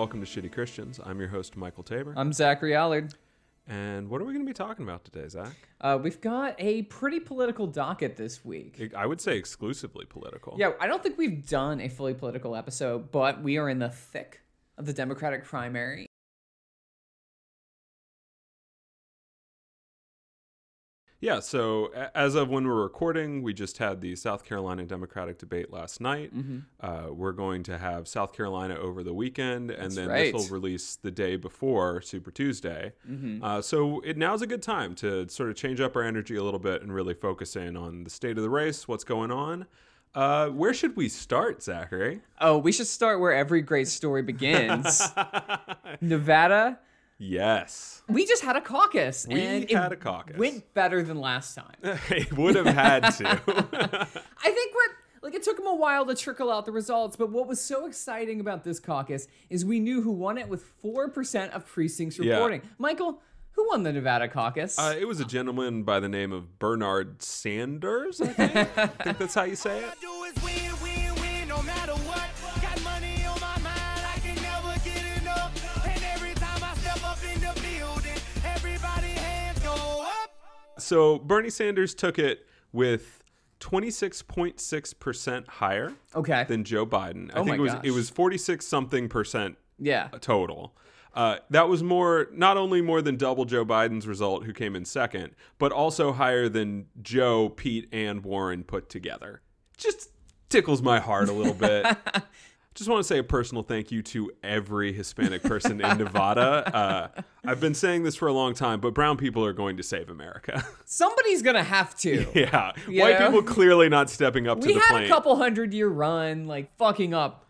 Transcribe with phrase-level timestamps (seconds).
[0.00, 0.98] Welcome to Shitty Christians.
[1.04, 2.14] I'm your host, Michael Tabor.
[2.16, 3.12] I'm Zachary Allard.
[3.66, 5.52] and what are we going to be talking about today, Zach?
[5.78, 8.94] Uh, we've got a pretty political docket this week.
[8.96, 10.56] I would say exclusively political.
[10.58, 13.90] Yeah, I don't think we've done a fully political episode, but we are in the
[13.90, 14.40] thick
[14.78, 16.06] of the Democratic primary.
[21.20, 25.70] Yeah, so as of when we're recording, we just had the South Carolina Democratic debate
[25.70, 26.34] last night.
[26.34, 26.58] Mm-hmm.
[26.80, 30.32] Uh, we're going to have South Carolina over the weekend, and That's then right.
[30.32, 32.94] this will release the day before Super Tuesday.
[33.08, 33.44] Mm-hmm.
[33.44, 36.42] Uh, so it now's a good time to sort of change up our energy a
[36.42, 39.66] little bit and really focus in on the state of the race, what's going on.
[40.14, 42.22] Uh, where should we start, Zachary?
[42.40, 45.02] Oh, we should start where every great story begins.
[46.00, 46.78] Nevada.
[47.22, 48.00] Yes.
[48.08, 49.26] We just had a caucus.
[49.28, 50.38] We and had it a caucus.
[50.38, 51.74] Went better than last time.
[52.10, 53.26] it would have had to.
[54.42, 54.90] I think what
[55.22, 57.84] like it took them a while to trickle out the results, but what was so
[57.86, 62.18] exciting about this caucus is we knew who won it with four percent of precincts
[62.18, 62.34] Yeah.
[62.36, 62.62] reporting.
[62.78, 63.20] Michael,
[63.52, 64.78] who won the Nevada caucus?
[64.78, 68.56] Uh, it was a gentleman by the name of Bernard Sanders, I think.
[68.78, 69.94] I think that's how you say it.
[80.80, 83.22] So Bernie Sanders took it with
[83.60, 86.44] 26.6% higher okay.
[86.48, 87.30] than Joe Biden.
[87.34, 87.84] I Oh think it was gosh.
[87.84, 90.08] it was 46 something percent yeah.
[90.20, 90.74] total.
[91.12, 94.84] Uh, that was more, not only more than double Joe Biden's result, who came in
[94.84, 99.42] second, but also higher than Joe, Pete, and Warren put together.
[99.76, 100.10] Just
[100.48, 101.84] tickles my heart a little bit.
[102.76, 106.70] Just want to say a personal thank you to every Hispanic person in Nevada.
[106.74, 109.82] Uh, I've been saying this for a long time, but brown people are going to
[109.82, 110.64] save America.
[110.84, 112.26] Somebody's gonna have to.
[112.32, 113.26] yeah, white know?
[113.26, 115.06] people clearly not stepping up to We the had plate.
[115.06, 117.44] a couple hundred year run, like fucking up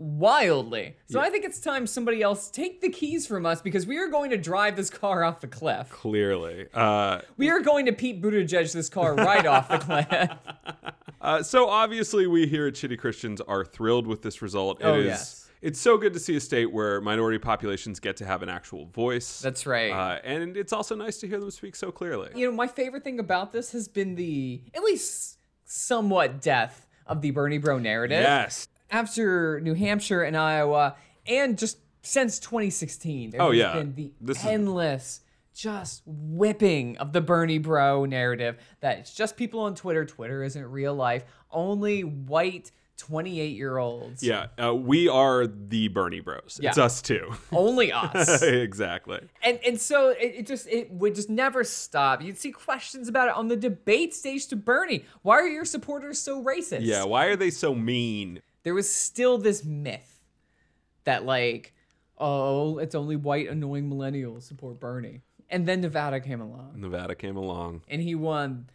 [0.00, 0.96] wildly.
[1.10, 4.08] So I think it's time somebody else take the keys from us because we are
[4.08, 5.90] going to drive this car off the cliff.
[5.90, 6.66] Clearly.
[6.72, 10.30] Uh, We are going to Pete Buttigieg this car right off the cliff.
[11.22, 14.80] Uh, so obviously, we here at Shitty Christians are thrilled with this result.
[14.80, 15.50] It Oh, is- yes.
[15.60, 18.86] It's so good to see a state where minority populations get to have an actual
[18.86, 19.40] voice.
[19.42, 19.90] That's right.
[19.92, 22.30] Uh, and it's also nice to hear them speak so clearly.
[22.34, 25.36] you know, my favorite thing about this has been the at least
[25.66, 28.22] somewhat death of the Bernie Bro narrative.
[28.22, 28.68] Yes.
[28.90, 30.96] After New Hampshire and Iowa,
[31.26, 33.74] and just since 2016, there Oh, yeah.
[33.74, 35.20] been the This is- endless,
[35.54, 40.04] just whipping of the Bernie Bro narrative that it's just people on Twitter.
[40.04, 41.24] Twitter isn't real life.
[41.50, 44.22] Only white 28 year olds.
[44.22, 44.46] Yeah.
[44.62, 46.60] Uh, we are the Bernie Bros.
[46.62, 47.32] It's us too.
[47.52, 48.42] Only us.
[48.42, 49.20] exactly.
[49.42, 52.22] and and so it, it just it would just never stop.
[52.22, 55.04] You'd see questions about it on the debate stage to Bernie.
[55.22, 56.80] Why are your supporters so racist?
[56.82, 57.04] Yeah.
[57.04, 58.40] Why are they so mean?
[58.62, 60.24] There was still this myth
[61.04, 61.72] that like,
[62.18, 65.22] oh, it's only white annoying millennials support Bernie.
[65.48, 67.82] And then Nevada came along Nevada came along.
[67.88, 68.68] and he won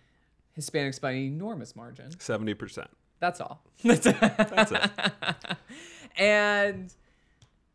[0.57, 2.09] Hispanics by an enormous margin.
[2.12, 2.88] 70%.
[3.19, 3.63] That's all.
[3.84, 4.91] That's it.
[6.18, 6.94] and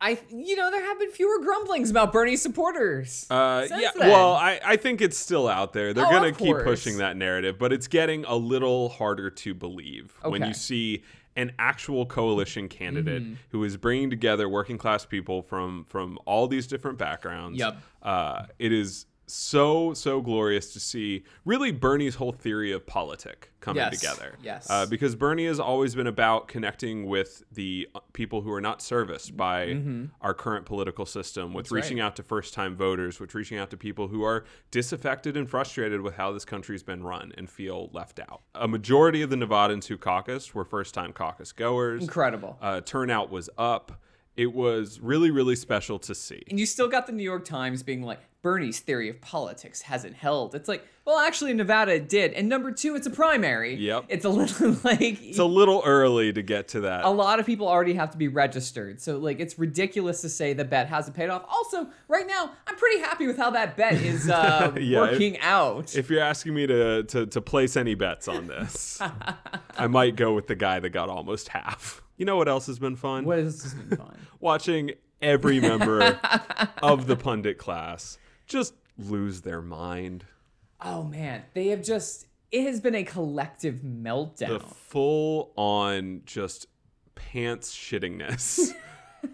[0.03, 3.27] I you know, there have been fewer grumblings about Bernie supporters.
[3.31, 4.09] Uh, since yeah, then.
[4.11, 5.93] well, I, I think it's still out there.
[5.93, 10.15] They're Oh, gonna keep pushing that narrative, but it's getting a little harder to believe
[10.23, 11.03] when you see
[11.41, 13.35] an actual coalition candidate Mm-hmm.
[13.51, 17.59] who is bringing together working class people from from all these different backgrounds.
[17.59, 17.77] Yep.
[18.03, 23.83] Uh, it is so so glorious to see really Bernie's whole theory of politic coming
[23.83, 24.01] Yes.
[24.01, 24.35] together.
[24.43, 24.69] Yes.
[24.71, 28.81] Uh, because Bernie has always been about connecting with the uh, people who are not
[28.81, 29.77] serviced by
[30.23, 31.75] our current political system, with Mm-hmm.
[31.75, 31.83] right.
[31.85, 35.49] reaching out to first time voters, with reaching out to people who are disaffected and
[35.51, 38.41] frustrated with how this country's been run and feel left out.
[38.55, 42.03] A majority of the Nevadans who caucused were first time caucus goers.
[42.03, 42.57] Incredible.
[42.63, 44.01] Uh, turnout was up.
[44.37, 46.43] It was really, really special to see.
[46.49, 50.15] And you still got the New York Times being like, Bernie's theory of politics hasn't
[50.15, 50.55] held.
[50.55, 52.33] It's like, well, actually, Nevada it did.
[52.33, 53.75] And number two, it's a primary.
[53.75, 54.07] Yep.
[54.09, 57.05] It's a little like It's a little early to get to that.
[57.05, 58.99] a lot of people already have to be registered.
[58.99, 61.45] So like it's ridiculous to say the bet hasn't paid off.
[61.51, 65.39] Also, right now, I'm pretty happy with how that bet is uh, Yeah, if- working
[65.41, 65.95] out.
[65.95, 69.03] If you're asking me to, to, to place any bets on this,
[69.77, 72.01] I might go with the guy that got almost half.
[72.21, 73.25] You know what else has been fun?
[73.25, 74.15] what has been fun?
[74.41, 74.91] Watching
[75.23, 76.21] every member
[76.83, 80.27] of the pundit class just lose their mind.
[80.83, 84.49] oh man, they have just it has been a collective meltdown.
[84.49, 86.67] The full on just
[87.15, 88.75] pants shittingness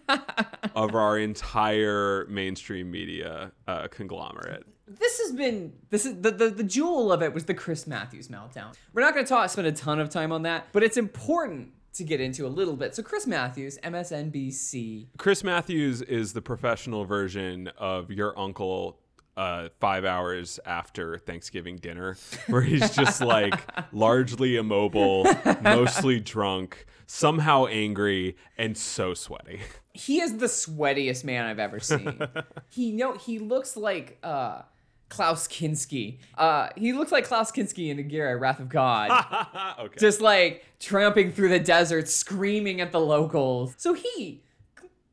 [0.77, 4.65] of our entire mainstream media uh, conglomerate.
[4.87, 8.29] this has been this is the, the the jewel of it was the Chris Matthews
[8.29, 8.75] meltdown.
[8.93, 11.73] We're not going to talk spend a ton of time on that, but it's important
[11.97, 12.95] to get into a little bit.
[12.95, 15.09] So Chris Matthews, MSNBC.
[15.19, 18.99] Chris Matthews is the professional version of your uncle
[19.37, 22.17] uh, five hours after Thanksgiving dinner,
[22.47, 23.55] where he's just like
[23.93, 25.27] largely immobile,
[25.61, 29.61] mostly drunk, somehow angry, and so sweaty.
[29.93, 32.19] He is the sweatiest man I've ever seen.
[32.71, 34.63] he no, he looks like uh
[35.09, 36.19] Klaus Kinski.
[36.37, 39.11] Uh, he looks like Klaus Kinski in Aguirre, Wrath of God.
[39.79, 39.97] okay.
[39.99, 43.75] just like tramping through the desert, screaming at the locals.
[43.77, 44.43] So he,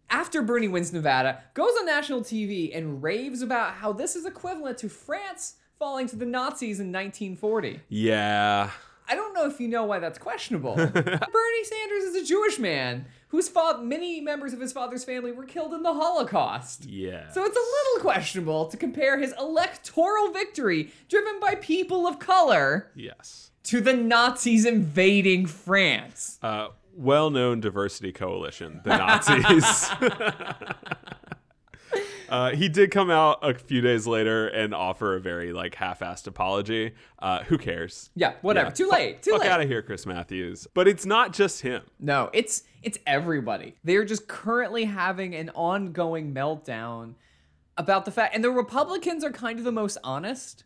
[0.09, 4.77] after Bernie wins Nevada, goes on national TV and raves about how this is equivalent
[4.79, 7.81] to France falling to the Nazis in 1940.
[7.89, 8.71] yeah.
[9.07, 10.75] I don't know if you know why that's questionable.
[10.93, 15.45] Bernie Sanders is a Jewish man whose fa- many members of his father's family were
[15.45, 16.85] killed in the Holocaust.
[16.85, 17.29] Yeah.
[17.29, 22.91] So it's a little questionable to compare his electoral victory, driven by people of color,
[22.95, 23.51] yes.
[23.63, 26.37] to the Nazis invading France.
[26.43, 29.89] Uh, well-known diversity coalition, the Nazis.
[32.29, 36.25] Uh, he did come out a few days later and offer a very like half-assed
[36.25, 36.93] apology.
[37.19, 38.09] Uh, who cares?
[38.15, 38.69] Yeah, whatever.
[38.69, 38.73] Yeah.
[38.73, 39.21] Too late.
[39.21, 39.51] Too Fuck late.
[39.51, 40.67] out of here, Chris Matthews.
[40.73, 41.83] But it's not just him.
[41.99, 43.75] No, it's it's everybody.
[43.83, 47.15] They're just currently having an ongoing meltdown
[47.77, 50.63] about the fact and the Republicans are kind of the most honest.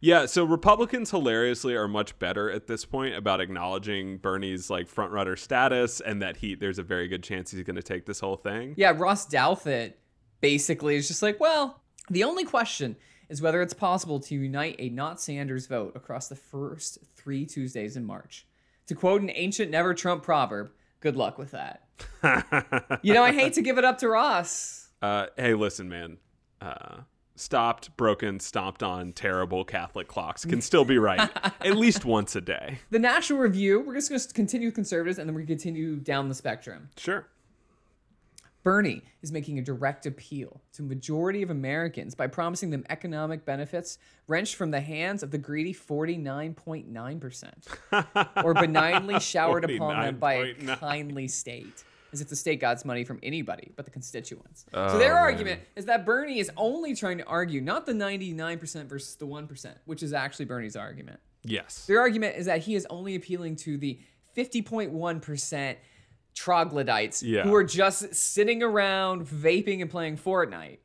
[0.00, 5.10] Yeah, so Republicans hilariously are much better at this point about acknowledging Bernie's like front
[5.12, 8.20] runner status and that he there's a very good chance he's going to take this
[8.20, 8.74] whole thing.
[8.76, 9.94] Yeah, Ross Douthat
[10.40, 12.96] basically is just like, well, the only question
[13.28, 17.96] is whether it's possible to unite a not Sanders vote across the first three Tuesdays
[17.96, 18.46] in March.
[18.86, 21.82] To quote an ancient never Trump proverb, good luck with that.
[23.02, 24.90] you know, I hate to give it up to Ross.
[25.02, 26.18] Uh, hey, listen, man.
[26.60, 26.98] Uh,
[27.34, 31.30] stopped, broken, stomped on, terrible Catholic clocks can still be right
[31.60, 32.78] at least once a day.
[32.90, 36.28] The National Review, we're just going to continue with conservatives and then to continue down
[36.28, 36.88] the spectrum.
[36.96, 37.26] Sure.
[38.66, 43.44] Bernie is making a direct appeal to a majority of Americans by promising them economic
[43.44, 50.32] benefits wrenched from the hands of the greedy 49.9%, or benignly showered upon them by
[50.32, 50.80] a 49.9.
[50.80, 54.66] kindly state, as if the state got its money from anybody but the constituents.
[54.74, 58.86] so oh, their argument is that Bernie is only trying to argue not the 99%
[58.86, 61.20] versus the 1%, which is actually Bernie's argument.
[61.44, 61.86] Yes.
[61.86, 64.00] Their argument is that he is only appealing to the
[64.36, 65.76] 50.1%
[66.36, 67.42] troglodytes Yeah.
[67.42, 70.78] who are just sitting around vaping and playing Fortnite,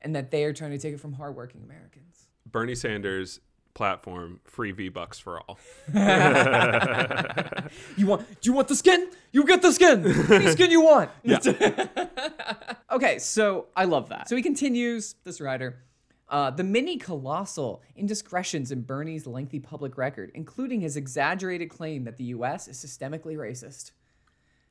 [0.00, 2.28] and that they are trying to take it from hardworking Americans.
[2.46, 3.40] Bernie Sanders
[3.74, 5.58] platform free V bucks for all.
[7.96, 8.26] You want?
[8.40, 9.08] Do you want the skin?
[9.32, 10.04] You get the skin.
[10.30, 11.10] Any skin you want.
[11.22, 11.38] Yeah.
[12.90, 14.28] okay, so I love that.
[14.28, 15.14] So he continues.
[15.24, 15.82] This writer.
[16.28, 22.18] Uh, the many colossal indiscretions in Bernie's lengthy public record, including his exaggerated claim that
[22.18, 22.68] the U.S.
[22.68, 23.92] is systemically racist.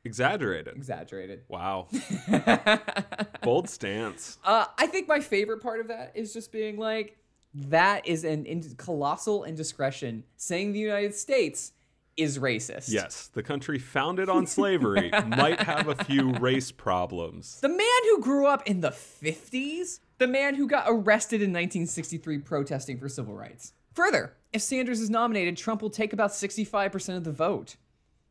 [0.07, 0.77] Exaggerated.
[0.77, 1.41] Exaggerated.
[1.49, 1.89] Wow.
[3.43, 4.37] Bold stance.
[4.41, 7.17] Uh, I think my favorite part of that is just being like,
[7.53, 11.73] that is an in- colossal indiscretion saying the United States
[12.15, 12.89] is racist.
[12.89, 17.59] Yes, the country founded on slavery might have a few race problems.
[17.59, 22.39] The man who grew up in the 50s, the man who got arrested in 1963
[22.39, 23.73] protesting for civil rights.
[23.93, 27.75] Further, if Sanders is nominated, Trump will take about 65% of the vote.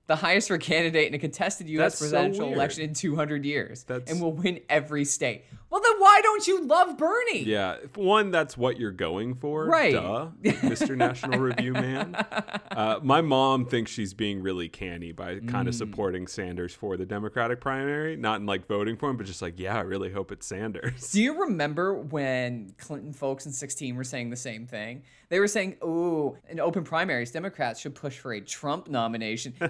[0.08, 1.98] The highest for a candidate in a contested U.S.
[1.98, 2.56] That's presidential weird.
[2.56, 5.44] election in 200 years, That's- and will win every state.
[5.68, 7.42] Well, then why don't you love Bernie?
[7.42, 9.66] Yeah, one, that's what you're going for.
[9.66, 9.92] Right.
[9.94, 10.96] Duh, Mr.
[10.96, 12.16] National Review man.
[12.76, 15.78] Uh, my mom thinks she's being really canny by kind of Mm.
[15.78, 19.58] supporting Sanders for the Democratic primary, not in like voting for him, but just like,
[19.58, 21.10] yeah, I really hope it's Sanders.
[21.10, 25.04] Do you remember when Clinton folks in 16 were saying the same thing?
[25.28, 29.54] They were saying, "Ooh, in open primaries, Democrats should push for a Trump nomination."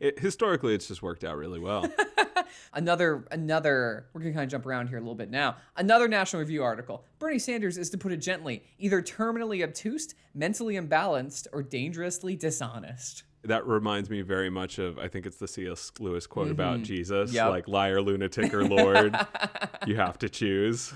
[0.00, 1.86] It, historically, it's just worked out really well.
[2.74, 4.06] another, another.
[4.12, 5.56] We're gonna kind of jump around here a little bit now.
[5.76, 10.74] Another National Review article: Bernie Sanders is, to put it gently, either terminally obtuse, mentally
[10.74, 13.24] imbalanced, or dangerously dishonest.
[13.44, 15.90] that reminds me very much of I think it's the C.S.
[15.98, 17.36] Lewis quote about Jesus, Mm-hmm.
[17.36, 17.48] Yep.
[17.50, 19.16] like liar, lunatic, or Lord.
[19.86, 20.92] you have to choose.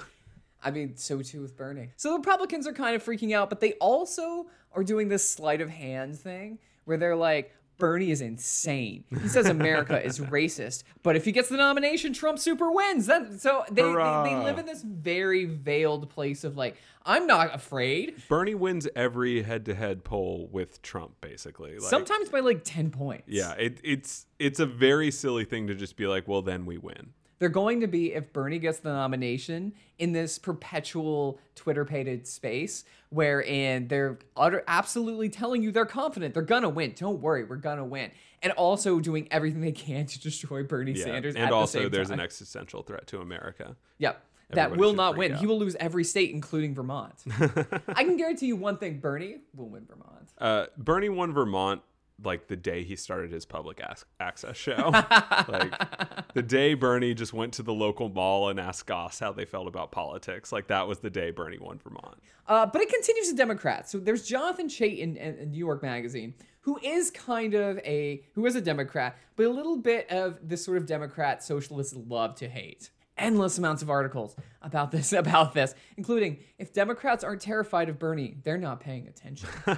[0.62, 1.90] I mean, so too with Bernie.
[1.96, 5.60] So the Republicans are kind of freaking out, but they also are doing this sleight
[5.60, 9.04] of hand thing where they're like, Bernie is insane.
[9.22, 13.06] He says America is racist, but if he gets the nomination, Trump super wins.
[13.06, 17.54] That so they, they they live in this very veiled place of like, I'm not
[17.54, 18.22] afraid.
[18.28, 21.78] Bernie wins every head-to-head poll with Trump, basically.
[21.78, 23.24] Like, Sometimes by like ten points.
[23.26, 26.78] Yeah, it, it's it's a very silly thing to just be like, well, then we
[26.78, 27.12] win.
[27.38, 32.84] They're going to be if Bernie gets the nomination in this perpetual Twitter pated space
[33.10, 36.92] wherein they're utter absolutely telling you they're confident they're gonna win.
[36.96, 38.10] Don't worry, we're gonna win.
[38.42, 41.04] And also doing everything they can to destroy Bernie Yeah.
[41.04, 41.34] Sanders.
[41.36, 42.18] and the also, same there's time.
[42.18, 43.76] an existential threat to America.
[43.98, 44.22] Yep.
[44.50, 45.32] That will not win.
[45.32, 45.40] out.
[45.40, 47.14] He will lose every state, including Vermont.
[47.88, 50.28] I can guarantee you one thing: Bernie will win Vermont.
[50.38, 51.82] Uh, Bernie won Vermont
[52.22, 54.90] like the day he started his public ac- access show.
[55.48, 59.44] like the day Bernie just went to the local mall and asked Goss how they
[59.44, 60.52] felt about politics.
[60.52, 62.16] Like that was the day Bernie won Vermont.
[62.46, 63.90] Uh, but it continues to Democrats.
[63.90, 68.22] So there's Jonathan Chait in, in, in New York Magazine, who is kind of a
[68.34, 72.34] who is a Democrat, but a little bit of this sort of Democrat socialists love
[72.36, 72.90] to hate.
[73.18, 78.36] Endless amounts of articles about this about this, including if Democrats aren't terrified of Bernie,
[78.42, 79.48] they're not paying attention.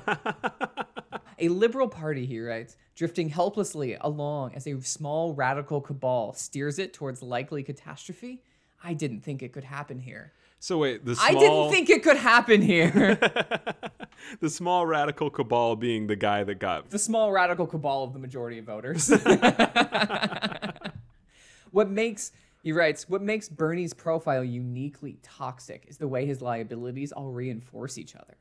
[1.41, 6.93] A liberal party, he writes, drifting helplessly along as a small radical cabal steers it
[6.93, 8.43] towards likely catastrophe.
[8.83, 10.33] I didn't think it could happen here.
[10.61, 13.15] So wait, the small, I didn't think it could happen here.
[14.41, 18.19] the small radical cabal being the guy that got the small radical cabal of the
[18.19, 19.09] majority of voters.
[21.71, 27.13] what makes he writes, what makes Bernie's profile uniquely toxic is the way his liabilities
[27.13, 28.37] all reinforce each other.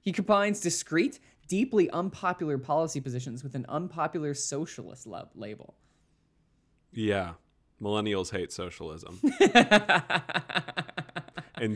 [0.00, 5.74] He combines discreet, deeply unpopular policy positions with an unpopular socialist lab- label.
[6.92, 7.32] yeah.
[7.82, 9.18] Millennials hate socialism.
[9.22, 9.42] and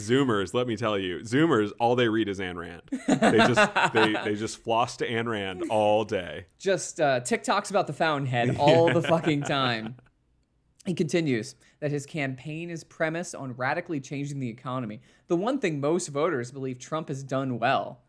[0.01, 2.81] Zoomers, let me tell you, Zoomers all they read is Ayn Rand.
[3.07, 6.47] They just they they just floss to Ayn Rand all day.
[6.59, 9.97] Just uh, TikToks about the Fountainhead all the fucking time.
[10.87, 15.01] He continues that his campaign is premised on radically changing the economy.
[15.29, 18.01] The one thing most voters believe Trump has done well.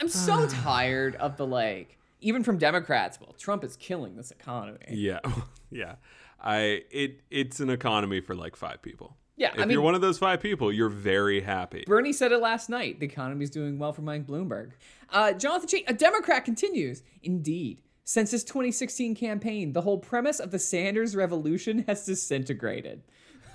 [0.00, 3.20] I'm so tired of the like, even from Democrats.
[3.20, 4.78] Well, Trump is killing this economy.
[4.88, 5.20] Yeah.
[5.70, 5.96] yeah.
[6.42, 9.16] I it it's an economy for like five people.
[9.36, 11.84] Yeah, If I mean, you're one of those five people, you're very happy.
[11.86, 13.00] Bernie said it last night.
[13.00, 14.72] The economy's doing well for Mike Bloomberg.
[15.08, 17.02] Uh, Jonathan Chait, a Democrat, continues.
[17.22, 23.02] Indeed, since his 2016 campaign, the whole premise of the Sanders revolution has disintegrated.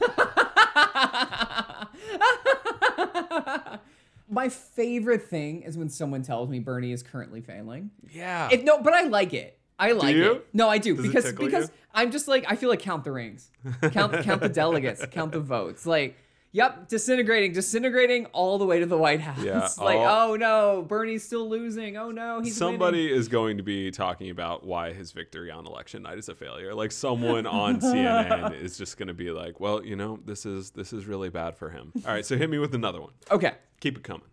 [4.30, 7.92] My favorite thing is when someone tells me Bernie is currently failing.
[8.12, 8.50] Yeah.
[8.52, 9.60] If no, but I like it.
[9.78, 10.32] I like you?
[10.32, 10.48] it.
[10.54, 11.74] No, I do Does because because you?
[11.94, 13.52] I'm just like I feel like count the rings,
[13.92, 15.86] count count the delegates, count the votes.
[15.86, 16.18] Like,
[16.56, 19.44] yep, disintegrating, disintegrating all the way to the White House.
[19.44, 21.98] Yeah, like, all- oh no, Bernie's still losing.
[21.98, 22.80] Oh no, he's winning.
[22.80, 26.36] Somebody is going to be talking about why his victory on election night is a
[26.36, 26.74] failure.
[26.74, 30.72] Like someone on CNN is just going to be like, "Well, you know, this is
[30.72, 33.12] this is really bad for him." All right, so hit me with another one.
[33.30, 33.54] Okay.
[33.82, 34.24] Keep it coming.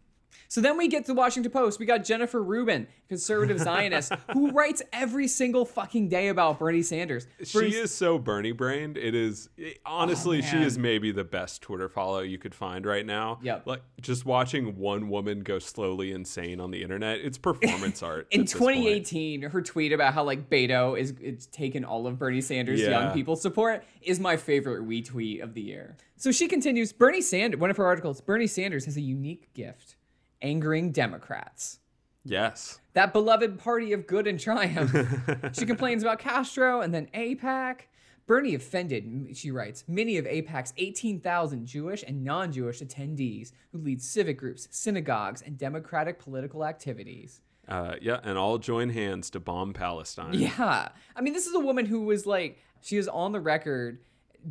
[0.52, 1.80] So then we get to the Washington Post.
[1.80, 7.26] We got Jennifer Rubin, conservative Zionist, who writes every single fucking day about Bernie Sanders.
[7.42, 8.99] She is so Bernie brained.
[8.99, 10.66] It is it- honestly, oh, she Oh, man.
[10.66, 13.38] is maybe the best Twitter follow you could find right now.
[13.42, 13.66] Yep.
[13.66, 17.21] Like just watching one woman go slowly insane on the internet.
[17.21, 18.26] It's performance art.
[18.30, 18.76] in at this point.
[18.76, 22.90] 2018, her tweet about how like Beto is it's taken all of Bernie Sanders' Yeah.
[22.90, 25.97] young people support is my favorite retweet of the year.
[26.18, 29.97] So she continues, Bernie Sanders, one of her articles, Bernie Sanders has a unique gift,
[30.42, 31.78] angering Democrats.
[32.25, 32.80] Yes.
[32.92, 34.94] That beloved party of good and triumph.
[35.52, 37.80] she complains about Castro and then AIPAC.
[38.26, 44.00] Bernie offended, she writes, many of AIPAC's 18,000 Jewish and non Jewish attendees who lead
[44.00, 47.40] civic groups, synagogues, and democratic political activities.
[47.66, 50.34] Uh, yeah, and all join hands to bomb Palestine.
[50.34, 50.88] Yeah.
[51.16, 54.00] I mean, this is a woman who was like, she is on the record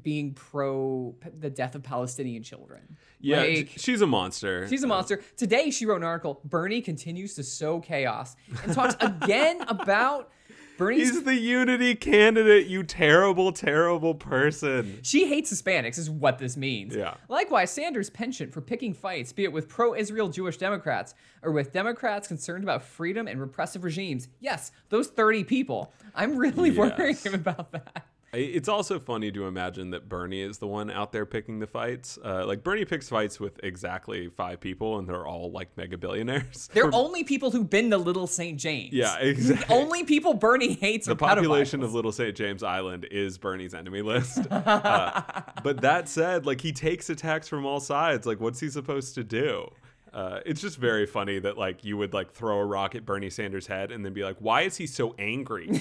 [0.03, 2.98] being pro the death of Palestinian children.
[3.19, 4.67] Yeah, Like, she's a monster.
[4.67, 5.21] She's a uh, monster.
[5.38, 6.41] Today, she wrote an article.
[6.45, 10.31] Bernie continues to sow chaos and talks again about
[10.77, 11.12] Bernie's.
[11.12, 15.00] He's the unity candidate, you terrible, terrible person.
[15.03, 16.95] she hates Hispanics, is what this means.
[16.95, 17.13] Yeah.
[17.29, 21.71] Likewise, Sanders' penchant for picking fights, be it with pro Israel Jewish Democrats or with
[21.71, 24.27] Democrats concerned about freedom and repressive regimes.
[24.39, 25.93] Yes, those 30 people.
[26.15, 27.25] I'm really worried Yes.
[27.33, 28.07] about that.
[28.34, 32.18] It's also funny to imagine that Bernie is the one out there picking the fights.
[32.24, 36.70] Uh, like Bernie picks fights with exactly five people, and they're all like mega billionaires.
[36.74, 38.58] They're only people who've been to Little St.
[38.58, 38.94] James.
[38.94, 39.76] yeah, exactly.
[39.76, 41.86] Only people Bernie hates the population pedophiles.
[41.86, 42.34] of Little St.
[42.36, 44.40] James Island is Bernie's enemy list.
[44.62, 45.22] Uh,
[45.64, 48.26] but that said, like he takes attacks from all sides.
[48.26, 49.68] Like, what's he supposed to do?
[50.13, 53.30] Uh, it's just very funny that like you would like throw a rock at Bernie
[53.30, 55.68] Sanders' head and then be like, "Why is he so angry?"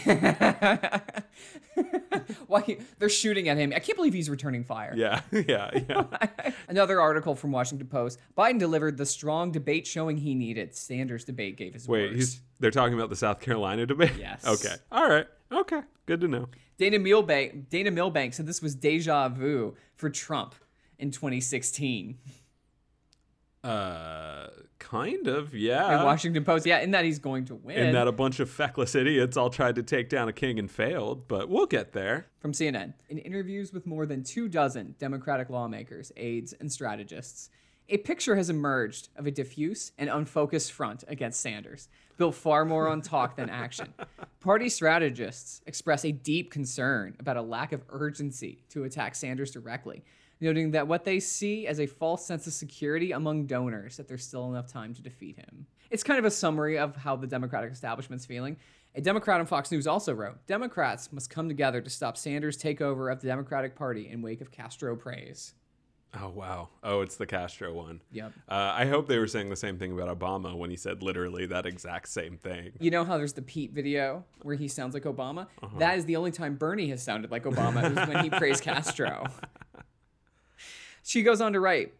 [2.46, 3.72] Why they're shooting at him?
[3.74, 4.92] I can't believe he's returning fire.
[4.96, 6.04] yeah, yeah, yeah.
[6.68, 10.74] Another article from Washington Post: Biden delivered the strong debate showing he needed.
[10.76, 12.14] Sanders' debate gave his Wait, worst.
[12.16, 14.12] he's they're talking about the South Carolina debate.
[14.18, 14.46] Yes.
[14.46, 14.74] Okay.
[14.92, 15.26] All right.
[15.50, 15.80] Okay.
[16.06, 16.48] Good to know.
[16.78, 20.54] Dana Milbank, Dana Milbank said this was deja vu for Trump
[20.98, 22.18] in 2016.
[23.62, 24.48] Uh,
[24.78, 25.52] kind of.
[25.54, 26.02] In Yeah.
[26.04, 27.76] Washington Post, yeah, in that he's going to win.
[27.76, 30.70] And that a bunch of feckless idiots all tried to take down a king and
[30.70, 32.26] failed, but we'll get there.
[32.40, 32.94] From CNN.
[33.08, 37.50] In interviews with more than two dozen Democratic lawmakers, aides, and strategists,
[37.90, 42.88] a picture has emerged of a diffuse and unfocused front against Sanders, built far more
[42.88, 43.92] on talk than action.
[44.40, 50.04] Party strategists express a deep concern about a lack of urgency to attack Sanders directly,
[50.40, 54.26] noting that what they see as a false sense of security among donors that there's
[54.26, 55.66] still enough time to defeat him.
[55.90, 58.56] It's kind of a summary of how the Democratic establishment's feeling.
[58.94, 63.12] A Democrat on Fox News also wrote Democrats must come together to stop Sanders' takeover
[63.12, 65.54] of the Democratic Party in wake of Castro praise.
[66.18, 66.70] Oh wow.
[66.82, 68.00] Oh, it's the Castro one.
[68.10, 68.32] Yep.
[68.48, 71.46] Uh, I hope they were saying the same thing about Obama when he said literally
[71.46, 72.72] that exact same thing.
[72.80, 75.46] You know how there's the Pete video where he sounds like Obama?
[75.62, 75.78] Uh-huh.
[75.78, 79.24] That is the only time Bernie has sounded like Obama, is when he praised Castro.
[81.02, 81.94] She goes on to write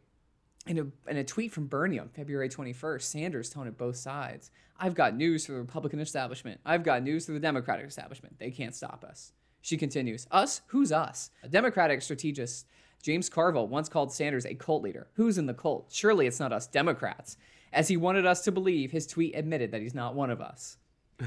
[0.67, 4.51] in a, in a tweet from Bernie on February 21st, Sanders taunted both sides.
[4.79, 6.61] I've got news for the Republican establishment.
[6.65, 8.39] I've got news for the Democratic establishment.
[8.39, 9.33] They can't stop us.
[9.63, 10.63] She continues, Us?
[10.69, 11.31] Who's us?
[11.43, 12.67] A Democratic strategist,
[13.03, 15.09] James Carville, once called Sanders a cult leader.
[15.15, 15.89] Who's in the cult?
[15.91, 17.37] Surely it's not us Democrats.
[17.73, 20.79] As he wanted us to believe, his tweet admitted that he's not one of us.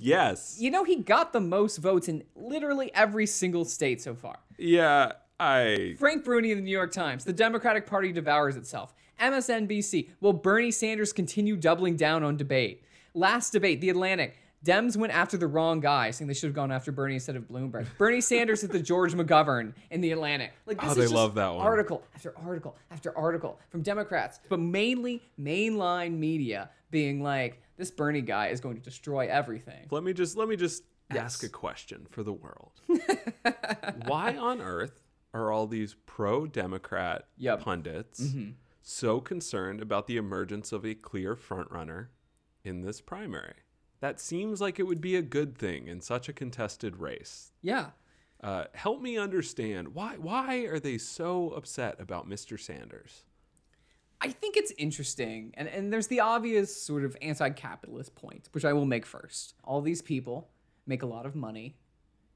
[0.00, 0.56] yes.
[0.58, 4.38] You know, he got the most votes in literally every single state so far.
[4.58, 5.12] Yeah.
[5.40, 5.94] I.
[5.98, 7.24] Frank Bruni in the New York Times.
[7.24, 8.94] The Democratic Party devours itself.
[9.20, 10.10] MSNBC.
[10.20, 12.84] Will Bernie Sanders continue doubling down on debate?
[13.14, 14.38] Last debate, The Atlantic.
[14.64, 17.46] Dems went after the wrong guy, saying they should have gone after Bernie instead of
[17.46, 17.86] Bloomberg.
[17.98, 20.52] Bernie Sanders at the George McGovern in The Atlantic.
[20.64, 21.66] Like this Oh, is just love that one.
[21.66, 28.22] Article after article after article from Democrats, but mainly mainline media being like, this Bernie
[28.22, 29.86] guy is going to destroy everything.
[29.90, 30.82] Let me just let me just
[31.12, 31.22] Yes.
[31.24, 32.72] ask a question for the world.
[34.06, 34.98] Why on earth
[35.34, 37.56] are all these pro-democrat Yep.
[37.58, 37.64] Mm-hmm.
[37.64, 38.24] pundits
[38.80, 42.06] so concerned about the emergence of a clear frontrunner
[42.64, 43.54] in this primary?
[44.00, 47.52] That seems like it would be a good thing in such a contested race.
[47.62, 47.90] Yeah.
[48.42, 52.60] Uh, help me understand why why are they so upset about Mr.
[52.60, 53.22] Sanders?
[54.20, 58.64] I think it's interesting, and, and there's the obvious sort of anti capitalist point, which
[58.64, 59.54] I will make first.
[59.64, 60.50] All these people
[60.86, 61.76] make a lot of money,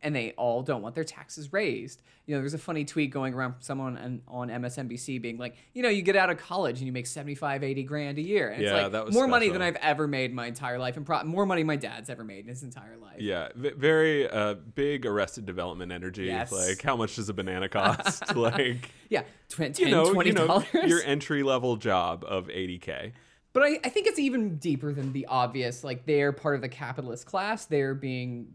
[0.03, 2.03] and they all don't want their taxes raised.
[2.27, 5.57] You know, there's a funny tweet going around from someone on, on MSNBC being like,
[5.73, 8.51] you know, you get out of college and you make 75, 80 grand a year.
[8.51, 10.79] And Yeah, it's like that was more money than I've ever made in my entire
[10.79, 13.21] life, and pro- more money my dad's ever made in his entire life.
[13.21, 16.27] Yeah, v- very uh, big Arrested Development energy.
[16.27, 16.53] Yes.
[16.53, 18.37] Like, how much does a banana cost?
[18.37, 20.27] like, Yeah, tw- 10 you know, $20.
[20.27, 23.13] you know, your entry level job of 80k.
[23.55, 25.83] But I, I think it's even deeper than the obvious.
[25.83, 27.65] Like they're part of the capitalist class.
[27.65, 28.49] They're being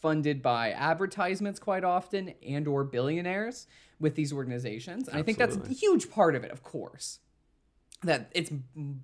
[0.00, 3.66] funded by advertisements quite often and or billionaires
[4.00, 5.08] with these organizations.
[5.08, 7.18] And I think that's a huge part of it, of course.
[8.04, 8.50] That it's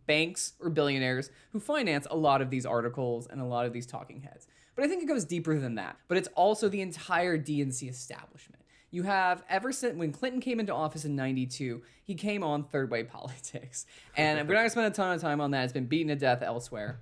[0.06, 3.86] banks or billionaires who finance a lot of these articles and a lot of these
[3.86, 4.46] talking heads.
[4.76, 5.96] But I think it goes deeper than that.
[6.08, 8.62] But it's also the entire DNC establishment.
[8.90, 12.92] You have ever since when Clinton came into office in 92, he came on third
[12.92, 13.86] way politics.
[14.16, 15.64] And we're not going to spend a ton of time on that.
[15.64, 17.00] It's been beaten to death elsewhere.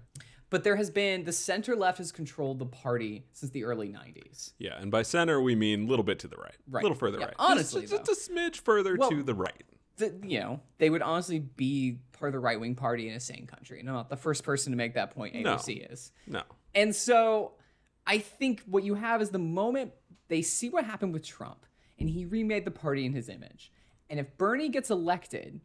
[0.53, 4.53] But there has been the center left has controlled the party since the early 90s.
[4.59, 6.83] Yeah, and by center we mean a little bit to the right, Right.
[6.83, 7.35] a little further Yeah, right.
[7.39, 9.65] honestly, just, just a smidge further Well- to the right.
[9.97, 13.21] The, you know, they would honestly be part of the right wing party in a
[13.21, 13.81] sane country.
[13.81, 15.35] And I'm not the first person to make that point.
[15.35, 16.13] AOC is.
[16.27, 16.43] No,
[16.75, 17.53] And so
[18.07, 19.93] I think what you have is the moment
[20.29, 21.65] they see what happened with Trump
[21.99, 23.73] and he remade the party in his image.
[24.11, 25.61] And if Bernie gets elected,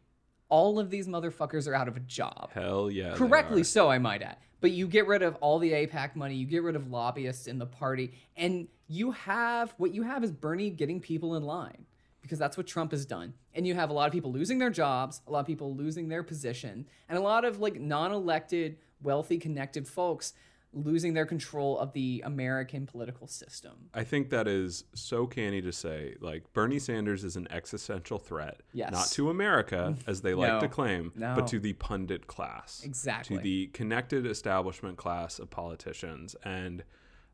[0.48, 2.50] all of these motherfuckers are out of a job.
[2.52, 4.38] hell yeah, Correctly so, I might add.
[4.60, 7.58] But you get rid of all the AIPAC money, you get rid of lobbyists in
[7.58, 11.86] the party, and you have what you have is Bernie getting people in line
[12.22, 13.34] because that's what Trump has done.
[13.54, 16.08] And you have a lot of people losing their jobs, a lot of people losing
[16.08, 20.32] their position, and a lot of like non-elected, wealthy, connected folks
[20.72, 23.88] losing their control of the American political system.
[23.94, 26.16] I think that is so canny to say.
[26.20, 28.92] Like Bernie Sanders is an existential threat, Yes.
[28.92, 30.60] not to America as they like No.
[30.60, 31.34] to claim, No.
[31.34, 33.36] but to the pundit class, Exactly.
[33.38, 36.36] to the connected establishment class of politicians.
[36.44, 36.84] And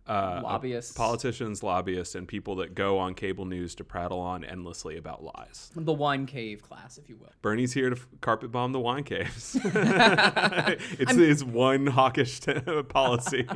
[0.06, 0.92] uh, Lobbyists.
[0.92, 5.70] politicians, lobbyists, and people that go on cable news to prattle on endlessly about lies.
[5.74, 7.30] The wine cave class, if you will.
[7.42, 9.56] Bernie's here to f- carpet bomb the wine caves.
[9.64, 12.54] it's his one hawkish t-
[12.88, 13.46] policy.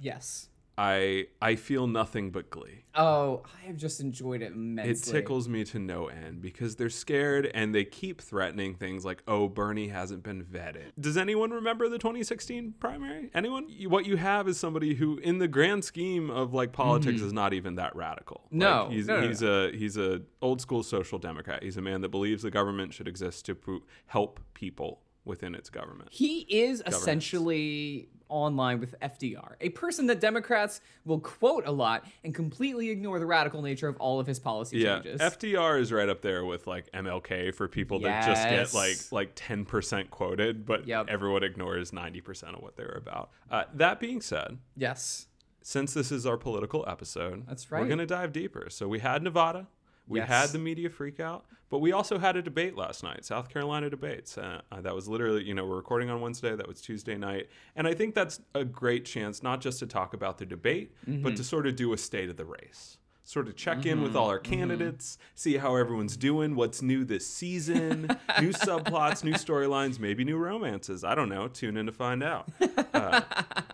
[0.00, 0.48] Yes.
[0.76, 2.84] I I feel nothing but glee.
[2.96, 4.92] Oh, I have just enjoyed it immensely.
[4.92, 9.22] It tickles me to no end because they're scared and they keep threatening things like,
[9.26, 13.30] "Oh, Bernie hasn't been vetted." Does anyone remember the 2016 primary?
[13.34, 13.66] Anyone?
[13.88, 17.52] What you have is somebody who, in the grand scheme of like politics, is not
[17.52, 18.42] even that radical.
[18.50, 18.58] Like, Mm-hmm.
[18.58, 21.62] No, he's no, no, he's a he's a old school social democrat.
[21.62, 26.08] He's a man that believes the government should exist to help people within its government.
[26.12, 32.34] He is essentially online with FDR, a person that Democrats will quote a lot and
[32.34, 35.20] completely ignore the radical nature of all of his policy Yeah, changes.
[35.20, 39.32] FDR is right up there with like MLK for people that just get like like
[39.34, 41.06] ten percent quoted, but Yep.
[41.08, 43.30] everyone ignores ninety percent of what they're about.
[43.50, 45.26] Uh, that being said, yes.
[45.62, 47.82] since this is our political episode, That's right.
[47.82, 48.68] We're gonna dive deeper.
[48.70, 49.68] So we had Nevada,
[50.08, 50.28] we Yes.
[50.28, 54.36] had the media freakout, but we also had a debate last night, South Carolina debates.
[54.38, 56.54] Uh, uh, that was literally, you know, we're recording on Wednesday.
[56.54, 60.14] That was Tuesday night, and I think that's a great chance not just to talk
[60.14, 61.22] about the debate, Mm-hmm.
[61.22, 62.98] but to sort of do a state of the race.
[63.26, 64.30] Sort of check in with all Mm-hmm.
[64.32, 68.02] our candidates, see how everyone's doing, what's new this season,
[68.40, 71.04] new subplots, new storylines, maybe new romances.
[71.04, 71.48] I don't know.
[71.48, 72.48] Tune in to find out.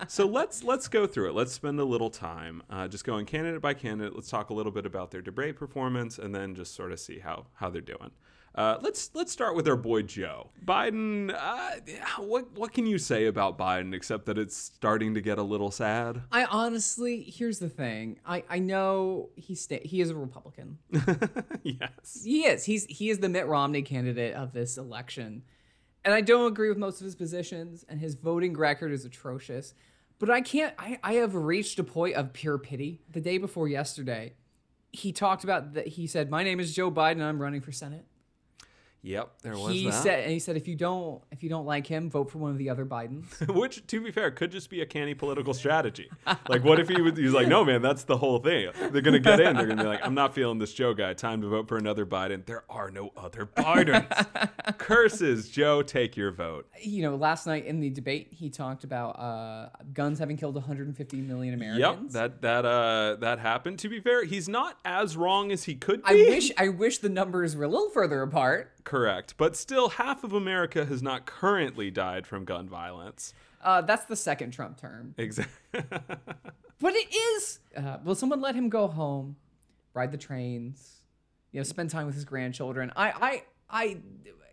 [0.08, 1.34] So let's let's go through it.
[1.34, 4.14] Let's spend a little time uh, just going candidate by candidate.
[4.16, 7.20] Let's talk a little bit about their debate performance, and then just sort of see
[7.20, 8.10] how how they're doing.
[8.54, 11.32] Uh, let's let's start with our boy Joe Biden.
[11.32, 15.42] Uh, what what can you say about Biden except that it's starting to get a
[15.42, 16.22] little sad?
[16.32, 18.18] I honestly, here's the thing.
[18.26, 20.78] I, I know he sta- he is a Republican.
[21.62, 22.22] yes.
[22.24, 22.64] He is.
[22.64, 25.44] He's he is the Mitt Romney candidate of this election.
[26.04, 29.74] And I don't agree with most of his positions, and his voting record is atrocious.
[30.18, 33.00] But I can't I, I have reached a point of pure pity.
[33.10, 34.34] The day before yesterday,
[34.92, 38.06] he talked about that he said, My name is Joe Biden I'm running for Senate.
[39.02, 39.30] Yep.
[39.42, 40.02] There was He that.
[40.02, 42.50] said and he said if you don't if you don't like him, vote for one
[42.50, 43.46] of the other Bidens.
[43.54, 46.10] Which, to be fair, could just be a canny political strategy.
[46.48, 48.70] Like, what if he was, he was like, no, man, that's the whole thing.
[48.78, 49.56] They're going to get in.
[49.56, 51.14] They're going to be like, I'm not feeling this Joe guy.
[51.14, 52.44] Time to vote for another Biden.
[52.44, 54.48] There are no other Bidens.
[54.78, 55.48] Curses.
[55.48, 56.68] Joe, take your vote.
[56.82, 61.16] you know, last night in the debate, he talked about uh, guns having killed 150
[61.18, 62.14] million Americans.
[62.14, 63.78] Yep, that that uh that happened.
[63.80, 66.10] To be fair, he's not as wrong as he could be.
[66.10, 68.72] I wish I wish the numbers were a little further apart.
[68.84, 73.34] Correct, but still, half of America has not currently died from gun violence.
[73.62, 75.14] Uh, that's the second Trump term.
[75.18, 75.54] Exactly.
[76.82, 77.60] But it is.
[77.76, 79.36] Uh, will someone let him go home,
[79.92, 81.02] ride the trains,
[81.52, 82.90] you know, spend time with his grandchildren?
[82.96, 83.96] I, I, I.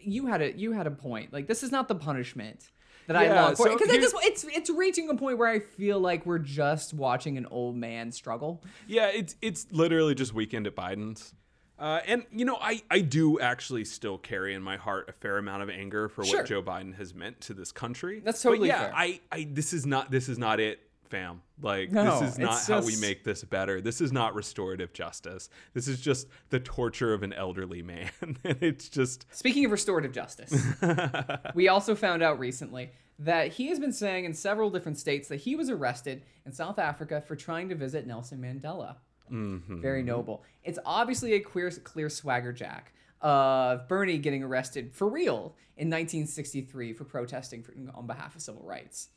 [0.02, 1.32] You had a you had a point.
[1.32, 2.70] Like this is not the punishment
[3.08, 5.60] that I Yeah, long for so because here's- it's it's reaching a point where I
[5.60, 8.62] feel like we're just watching an old man struggle.
[8.88, 11.34] Yeah, it's it's literally just weekend at Biden's.
[11.80, 15.38] Uh, and you know, I I do actually still carry in my heart a fair
[15.38, 16.40] amount of anger for Sure.
[16.40, 18.20] what Joe Biden has meant to this country.
[18.24, 18.82] That's totally But yeah.
[18.86, 18.94] fair.
[18.96, 21.42] I I this is not this is not it, fam.
[21.62, 23.80] Like No, this is not it's how we just- make this better.
[23.80, 25.50] This is not restorative justice.
[25.74, 28.10] This is just the torture of an elderly man.
[28.22, 30.54] and it's just Speaking of restorative justice,
[31.54, 35.38] we also found out recently that he has been saying in several different states that
[35.38, 38.96] he was arrested in South Africa for trying to visit Nelson Mandela.
[39.32, 39.82] Mm-hmm.
[39.82, 40.44] Very noble.
[40.64, 46.94] It's obviously a queer, clear swagger jack of Bernie getting arrested for real in 1963
[46.94, 49.10] for protesting for, on behalf of civil rights.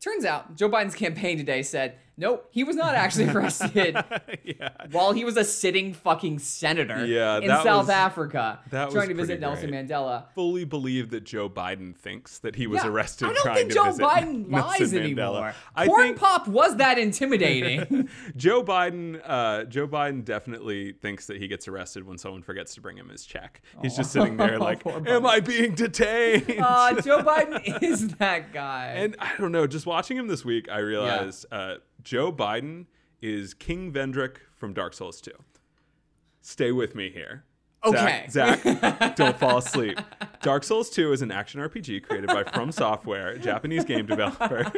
[0.00, 3.96] Turns out, Joe Biden's campaign today said, nope, he was not actually arrested
[4.44, 4.68] yeah.
[4.90, 9.40] while he was a sitting fucking senator Yeah, in South was- Africa trying to visit
[9.40, 9.86] Nelson great.
[9.88, 10.24] Mandela.
[10.34, 13.68] Fully believe that Joe Biden thinks that he was Yeah, arrested I don't trying think
[13.70, 15.54] to Joe visit Biden lies Nelson anymore.
[15.76, 15.86] Mandela.
[15.86, 18.08] Corn think Pop was that intimidating.
[18.36, 22.80] Joe Biden, uh, Joe Biden definitely thinks that he gets arrested when someone forgets to
[22.80, 23.62] bring him his check.
[23.80, 28.92] He's just sitting there like, "Am I being detained?" uh, Joe Biden is that guy.
[28.96, 29.66] and I don't know.
[29.66, 32.86] Just watching him this week, I realized uh, Joe Biden
[33.20, 35.30] is King Vendrick from Dark Souls 2.
[36.40, 37.44] Stay with me here.
[37.84, 38.26] Okay.
[38.30, 39.98] Zach, Zach, don't fall asleep.
[40.40, 44.70] Dark Souls 2 is an action RPG created by From Software, a Japanese game developer.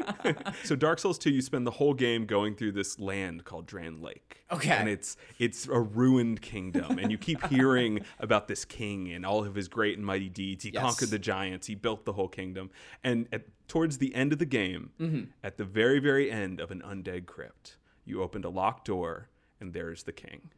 [0.65, 4.21] so Dark Souls 2, you spend the whole game going through this land called Drangleic.
[4.51, 4.71] Okay.
[4.71, 6.99] And it's it's a ruined kingdom.
[6.99, 10.65] And you keep hearing about this king and all of his great and mighty deeds.
[10.65, 10.83] He Yes.
[10.83, 12.71] conquered the giants, he built the whole kingdom.
[13.03, 15.25] And at, towards the end of the game, Mm-hmm.
[15.43, 19.29] at the very, very end of an undead crypt, you opened a locked door,
[19.61, 20.51] and there's the king.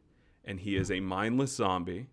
[0.45, 2.07] And he is a mindless zombie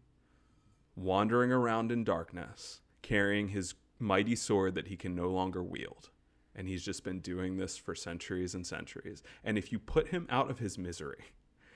[0.96, 6.10] wandering around in darkness, carrying his mighty sword that he can no longer wield.
[6.56, 9.24] and he's just been doing this for centuries and centuries.
[9.42, 11.24] And if you put him out of his misery,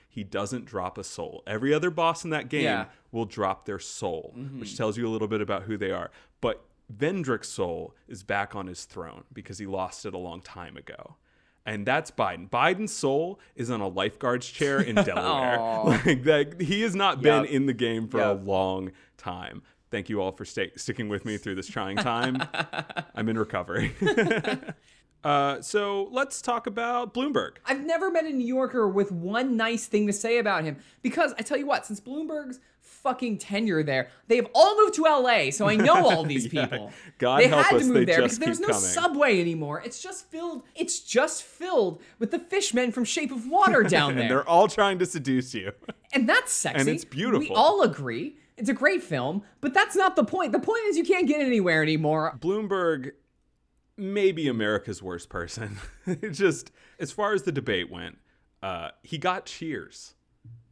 [0.07, 1.43] he doesn't drop a soul.
[1.45, 2.85] Every other boss in that game Yeah.
[3.11, 4.61] will drop their soul, mm-hmm.
[4.61, 6.11] which tells you a little bit about who they are.
[6.39, 10.77] But Vendrick's soul is back on his throne because he lost it a long time
[10.77, 11.17] ago.
[11.65, 12.49] And that's Biden.
[12.49, 15.59] Biden's soul is on a lifeguard's chair in Delaware.
[16.05, 17.51] Like that, he has not been Yep.
[17.53, 18.27] in the game for Yep.
[18.27, 19.61] a long time.
[19.91, 22.41] Thank you all for stay, sticking with me through this trying time.
[23.15, 23.95] I'm in recovery.
[25.23, 27.57] uh, so let's talk about Bloomberg.
[27.65, 31.33] I've never met a New Yorker with one nice thing to say about him because
[31.37, 32.59] I tell you what, since Bloomberg's
[33.03, 36.65] fucking tenure there, they've all moved to LA, so I know all these Yeah.
[36.67, 36.91] people.
[37.17, 38.81] God they help had us, to move there because there's no coming.
[38.81, 39.81] subway anymore.
[39.83, 40.63] It's just filled.
[40.75, 44.67] It's just filled with the fishmen from Shape of Water down there, And they're all
[44.67, 45.71] trying to seduce you.
[46.13, 46.79] and that's sexy.
[46.79, 47.39] And it's beautiful.
[47.41, 48.37] We all agree.
[48.57, 50.51] It's a great film, but that's not the point.
[50.51, 52.37] The point is you can't get anywhere anymore.
[52.41, 53.11] Bloomberg
[53.95, 55.77] may be America's worst person.
[56.31, 58.17] Just as far as the debate went,
[58.61, 60.15] uh, he got cheers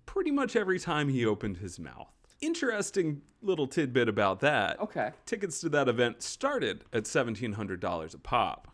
[0.05, 2.11] pretty much every time he opened his mouth.
[2.41, 4.79] Interesting little tidbit about that.
[4.79, 5.11] Okay.
[5.25, 8.67] Tickets to that event started at $1,700 a pop.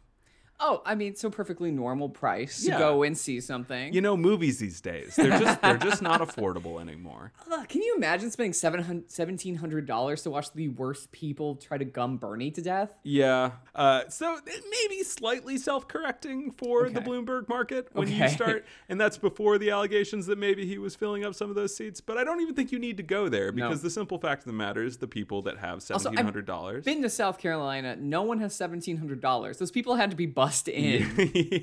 [0.60, 2.78] Oh, I mean, so perfectly normal price Yeah.
[2.78, 3.94] to go and see something.
[3.94, 7.34] You know, movies these days, they're just they're just not affordable anymore.
[7.52, 12.18] Ugh, can you imagine spending $700 $1,700 to watch the worst people try to gum
[12.18, 12.96] Bernie to death?
[13.04, 13.52] Yeah.
[13.76, 19.00] Uh, so it may be slightly self-correcting for the Bloomberg market when you start, and
[19.02, 22.00] that's before the allegations that maybe he was filling up some of those seats.
[22.00, 24.46] But I don't even think you need to go there because the simple fact of
[24.46, 26.86] the matter is the people that have seventeen I've dollars.
[26.86, 27.96] Been to South Carolina.
[27.96, 29.58] No one has $1,700.
[29.58, 31.10] Those people had to be bussed in.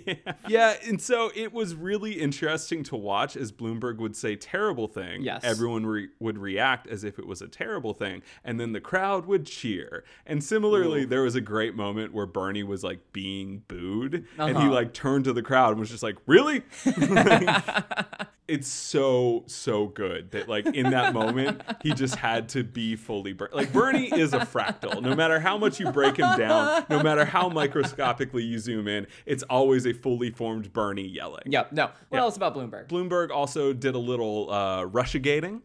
[0.07, 0.33] yeah.
[0.49, 5.23] yeah, and so it was really interesting to watch as Bloomberg would say terrible thing.
[5.23, 5.43] Yes.
[5.45, 9.27] Everyone re- would react as if it was a terrible thing, and then the crowd
[9.27, 10.05] would cheer.
[10.27, 14.65] And similarly, there was a great moment where Bernie was like being booed, and he
[14.65, 14.71] Uh-huh.
[14.73, 16.63] like turned to the crowd and was just like, "Really?"
[18.51, 23.33] it's so so good that like in that moment he just had to be fully
[23.33, 25.01] Ber- like Bernie is a fractal.
[25.01, 29.07] No matter how much you break him down, no matter how microscopically you zoom in,
[29.27, 31.45] it's always a fully formed Bernie yelling.
[31.47, 31.73] Yep.
[31.73, 31.91] No.
[32.09, 32.89] What else about Bloomberg?
[32.89, 35.63] Bloomberg also did a little uh, Russia gating.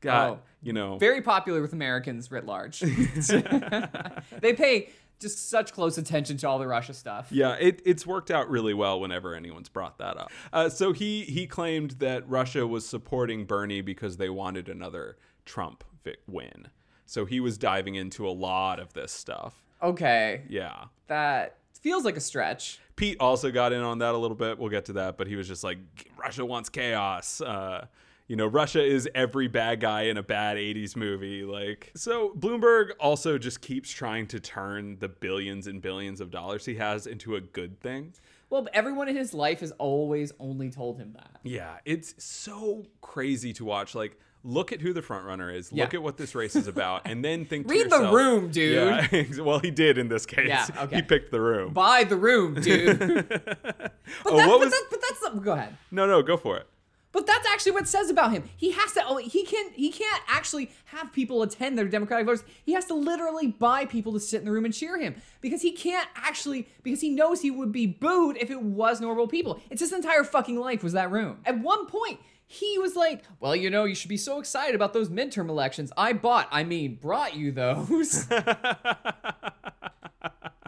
[0.00, 0.38] Got Oh.
[0.62, 2.80] you know Very popular with Americans writ large.
[4.40, 4.90] they pay
[5.22, 7.28] just such close attention to all the Russia stuff.
[7.30, 10.30] Yeah, it, it's worked out really well whenever anyone's brought that up.
[10.52, 15.84] Uh, so he he claimed that Russia was supporting Bernie because they wanted another Trump
[16.26, 16.68] win.
[17.06, 19.62] So he was diving into a lot of this stuff.
[19.82, 20.42] Okay.
[20.48, 20.84] Yeah.
[21.08, 22.78] That feels like a stretch.
[22.96, 24.58] Pete also got in on that a little bit.
[24.58, 25.78] We'll get to that, but he was just like,
[26.16, 27.40] Russia wants chaos.
[27.40, 27.86] Uh,
[28.32, 31.44] you know, Russia is every bad guy in a bad 80s movie.
[31.44, 36.64] Like, so Bloomberg also just keeps trying to turn the billions and billions of dollars
[36.64, 38.14] he has into a good thing.
[38.48, 41.40] Well, everyone in his life has always only told him that.
[41.42, 43.94] Yeah, it's so crazy to watch.
[43.94, 45.70] Like, look at who the front runner is.
[45.70, 47.68] Look at what this race is about, and then think.
[47.68, 49.12] to Read the room, dude.
[49.12, 50.48] Yeah, well, he did in this case.
[50.48, 50.96] Yeah, okay.
[50.96, 51.74] He picked the room.
[51.74, 52.98] Buy the room, dude.
[52.98, 53.92] but,
[54.24, 54.70] oh, but, was?
[54.70, 55.76] that's, but that's go ahead.
[55.90, 56.66] No, no, go for it.
[57.12, 58.44] But that's actually what it says about him.
[58.56, 59.20] He has to.
[59.22, 59.74] He can't.
[59.74, 62.42] He can't actually have people attend their Democratic voters.
[62.64, 65.60] He has to literally buy people to sit in the room and cheer him because
[65.60, 69.60] he can't actually because he knows he would be booed if it was normal people.
[69.70, 71.38] It's his entire fucking life was that room.
[71.44, 72.18] At one point.
[72.44, 75.90] He was like, "Well, you know, you should be so excited about those midterm elections.
[75.96, 78.28] I bought, I mean, brought you those."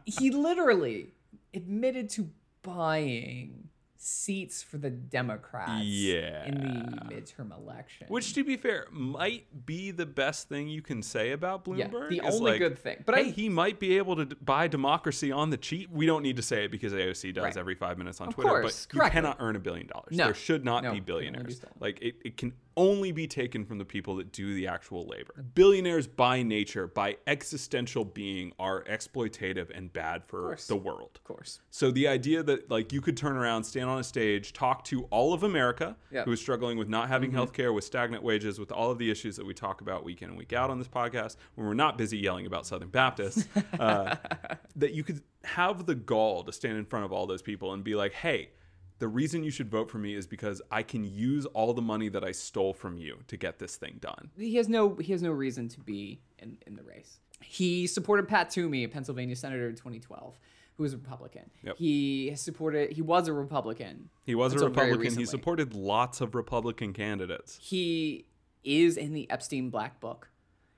[0.07, 1.13] he literally
[1.53, 2.31] admitted to
[2.63, 3.69] buying
[4.05, 6.45] seats for the Democrats Yeah.
[6.47, 8.07] in the midterm election.
[8.09, 12.11] Which, to be fair, might be the best thing you can say about Yeah, Bloomberg.
[12.11, 13.03] the only like, good thing.
[13.07, 15.91] But hey, I- he might be able to buy democracy on the cheap.
[15.91, 17.57] We don't need to say it because AOC does Right.
[17.57, 18.51] every five minutes on Of Twitter.
[18.51, 20.13] course, but you cannot earn a billion dollars.
[20.17, 20.25] No.
[20.27, 21.61] There should not No, be it can only be billionaires.
[21.81, 25.45] Like it, it can only be taken from the people that do the actual labor.
[25.55, 31.11] Billionaires, by nature, by existential being, are exploitative and bad for the world.
[31.15, 31.61] of course.
[31.71, 35.05] So the idea that like you could turn around, stand on a stage, talk to
[35.05, 35.97] all of America.
[36.15, 36.25] Mm-hmm.
[36.25, 39.11] who is struggling with not having health care, with stagnant wages, with all of the
[39.11, 41.75] issues that we talk about week in and week out on this podcast, when we're
[41.75, 44.17] not busy yelling about Southern Baptists, uh,
[44.77, 47.85] that you could have the gall to stand in front of all those people and
[47.85, 48.51] be like, hey.
[48.99, 52.09] The reason you should vote for me is because I can use all the money
[52.09, 54.31] that I stole from you to get this thing done.
[54.37, 57.19] He has no he has no reason to be in, in the race.
[57.41, 60.39] He supported Pat Toomey, a Pennsylvania senator in 2012,
[60.77, 61.51] who was a Republican.
[61.63, 61.77] Yep.
[61.77, 64.11] He supported he was a Republican.
[64.25, 65.17] He was a Republican.
[65.17, 67.59] He supported lots of Republican candidates.
[67.61, 68.27] He
[68.63, 70.31] is in the Epstein Black Book.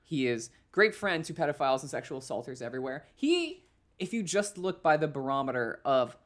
[0.03, 3.05] He is great friend to pedophiles and sexual assaulters everywhere.
[3.15, 3.63] He
[3.99, 6.17] if you just look by the barometer of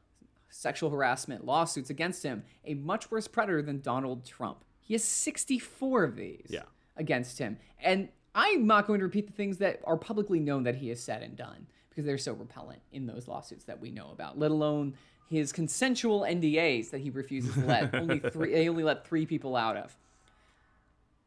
[0.51, 4.65] sexual harassment lawsuits against him, a much worse predator than Donald Trump.
[4.81, 6.63] He has 64 of these Yeah.
[6.97, 7.59] against him.
[7.81, 11.01] And I'm not going to repeat the things that are publicly known that he has
[11.01, 14.51] said and done because they're so repellent in those lawsuits that we know about, let
[14.51, 14.95] alone
[15.29, 17.95] his consensual NDAs that he refuses to let.
[17.95, 19.97] only three they only let three people out of.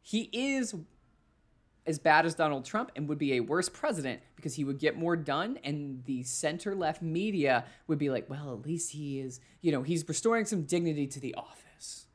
[0.02, 0.74] He is
[1.86, 4.96] as bad as Donald Trump and would be a worse president because he would get
[4.96, 9.40] more done and the center left media would be like, well, at least he is,
[9.60, 12.06] you know, he's restoring some dignity to the office.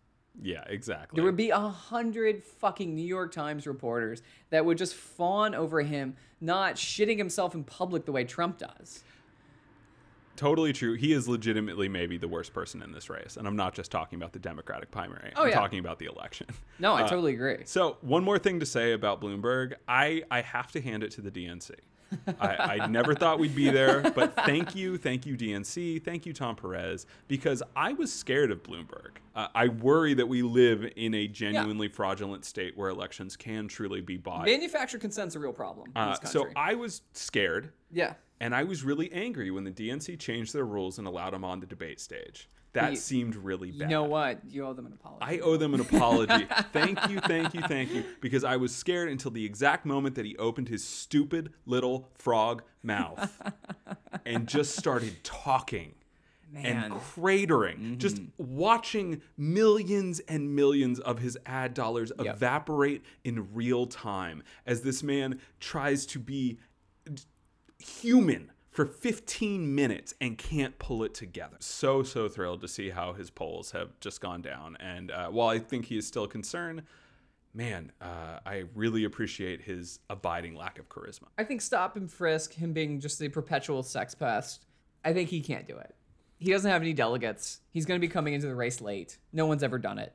[0.42, 1.18] Yeah, exactly.
[1.18, 5.82] There would be a hundred fucking New York Times reporters that would just fawn over
[5.82, 9.04] him, not shitting himself in public the way Trump does.
[10.39, 10.93] Totally true.
[10.93, 14.17] He is legitimately maybe the worst person in this race, and I'm not just talking
[14.17, 15.34] about the Democratic primary.
[15.36, 15.56] Oh, I'm yeah.
[15.56, 16.47] talking about the election.
[16.80, 17.58] No, I Uh, totally agree.
[17.65, 21.21] So one more thing to say about Bloomberg, I I have to hand it to
[21.21, 21.71] the DNC.
[22.39, 26.34] I, I never thought we'd be there, but thank you, thank you DNC, thank you
[26.34, 29.17] Tom Perez, because I was scared of Bloomberg.
[29.36, 34.02] Uh, I worry that we live in a genuinely fraudulent state where elections can truly
[34.02, 34.45] be bought.
[34.45, 36.48] Manufactured consent's a real problem in Uh, so.
[36.56, 38.13] I was scared, yeah.
[38.39, 41.60] and I was really angry when the DNC changed their rules and allowed him on
[41.60, 42.50] the debate stage.
[42.74, 43.82] That You- seemed really bad.
[43.82, 44.40] You know what?
[44.48, 45.26] You owe them an apology.
[45.26, 46.48] I owe them an apology.
[46.72, 48.04] thank you, thank you, thank you.
[48.22, 52.64] Because I was scared until the exact moment that he opened his stupid little frog
[52.84, 53.42] mouth
[54.26, 55.96] and just started talking
[56.52, 56.66] Man.
[56.66, 58.56] and cratering, just mm-hmm.
[58.56, 62.36] watching millions and millions of his ad dollars Yep.
[62.36, 66.60] evaporate in real time as this man tries to be
[67.80, 71.58] human for 15 minutes and can't pull it together.
[71.60, 74.78] So, so thrilled to see how his polls have just gone down.
[74.80, 76.84] And uh, while I think he is still a concern,
[77.54, 81.28] man, uh, I really appreciate his abiding lack of charisma.
[81.38, 84.66] I think stop and frisk, him being just a perpetual sex pest,
[85.04, 85.96] I think he can't do it.
[86.38, 87.60] He doesn't have any delegates.
[87.72, 89.18] He's going to be coming into the race late.
[89.34, 90.14] No one's ever done it.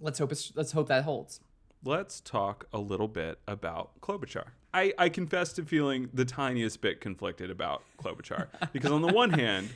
[0.00, 1.40] Let's hope it's, let's hope that holds.
[1.84, 4.48] Let's talk a little bit about Klobuchar.
[4.76, 9.30] I, I confess to feeling the tiniest bit conflicted about Klobuchar because on the one
[9.30, 9.70] hand,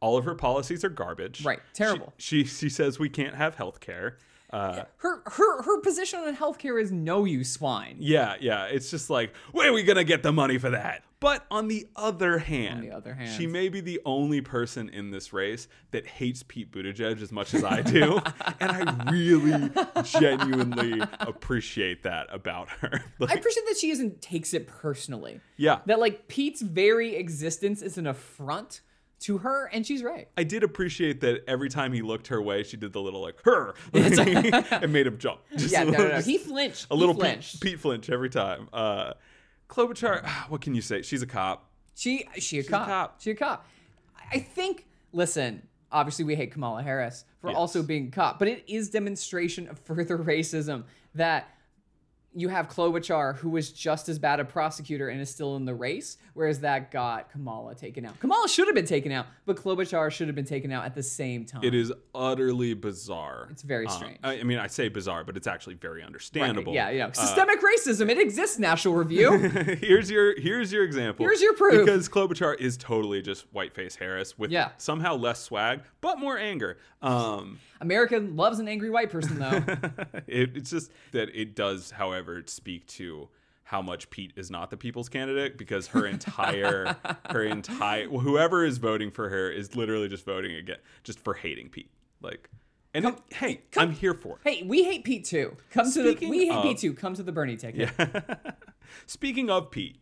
[0.00, 1.44] all of her policies are garbage.
[1.44, 2.12] Right, terrible.
[2.16, 4.18] She she, says we can't have health care.
[4.52, 7.98] Uh, Her her her position on healthcare is no you swine.
[8.00, 8.64] Yeah, yeah.
[8.64, 11.04] It's just like, where are we gonna get the money for that?
[11.20, 13.30] But on the other hand, on the other hand.
[13.38, 17.52] she may be the only person in this race that hates Pete Buttigieg as much
[17.52, 18.18] as I do,
[18.60, 19.70] and I really,
[20.02, 23.04] genuinely appreciate that about her.
[23.20, 25.40] I appreciate that she isn't takes it personally.
[25.56, 28.80] yeah, That like Pete's very existence is an affront
[29.20, 30.28] to her, and she's right.
[30.38, 33.36] I did appreciate that every time he looked her way, she did the little like
[33.44, 35.40] her, and made him jump.
[35.56, 36.22] Just Yeah, no, no, little- no.
[36.22, 36.86] He flinched.
[36.90, 37.60] a little he Pete, flinched.
[37.60, 38.68] Pete flinch every time.
[38.72, 39.12] Uh,
[39.70, 41.02] Klobuchar, what can you say?
[41.02, 41.70] She's a cop.
[41.94, 42.86] She she a a cop.
[42.86, 43.20] cop.
[43.20, 43.66] She a cop.
[44.32, 44.86] I think.
[45.12, 47.56] Listen, obviously we hate Kamala Harris for Yes.
[47.56, 51.48] also being a cop, but it is demonstration of further racism that
[52.34, 55.74] you have Klobuchar, who was just as bad a prosecutor and is still in the
[55.74, 58.18] race, whereas that got Kamala taken out.
[58.20, 61.02] Kamala should have been taken out, but Klobuchar should have been taken out at the
[61.02, 61.64] same time.
[61.64, 63.48] It is utterly bizarre.
[63.50, 64.18] It's very Um, strange.
[64.22, 66.72] I, I mean, I say bizarre, but it's actually very Right, understandable.
[66.72, 67.06] Yeah, yeah.
[67.08, 68.08] Uh, Systemic racism.
[68.10, 68.58] It exists.
[68.60, 69.36] National Review.
[69.80, 71.26] here's your here's your example.
[71.26, 71.84] Here's your proof.
[71.84, 74.70] Because Klobuchar is totally just whiteface Harris with Yeah.
[74.76, 76.78] somehow less swag, but more anger.
[77.02, 79.64] Um, America loves an angry white person, though.
[80.26, 83.28] it, it's just that it does, however, speak to
[83.64, 86.96] how much Pete is not the people's candidate because her entire
[87.30, 91.68] her entire whoever is voting for her is literally just voting again just for hating
[91.68, 91.90] Pete.
[92.20, 92.50] Like,
[92.94, 94.48] and it- hey, I'm here for it.
[94.48, 95.56] hey, we hate Pete too.
[95.70, 96.26] Come to the.
[96.28, 96.94] We hate of- Pete too.
[96.94, 97.90] Come to the Bernie ticket.
[99.06, 99.98] Speaking of Pete,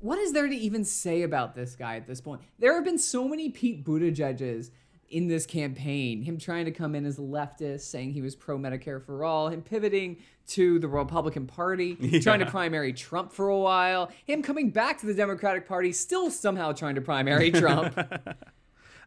[0.00, 2.42] What is there to even say about this guy at this point?
[2.60, 4.70] There have been so many Pete Buttigieg's
[5.10, 6.22] in this campaign.
[6.22, 9.48] Him trying to come in as a leftist, saying he was pro Medicare for all.
[9.48, 10.18] Him pivoting
[10.48, 14.10] to the Republican Party, trying to primary Trump for a while.
[14.24, 17.98] Him coming back to the Democratic Party, still somehow trying to primary Trump.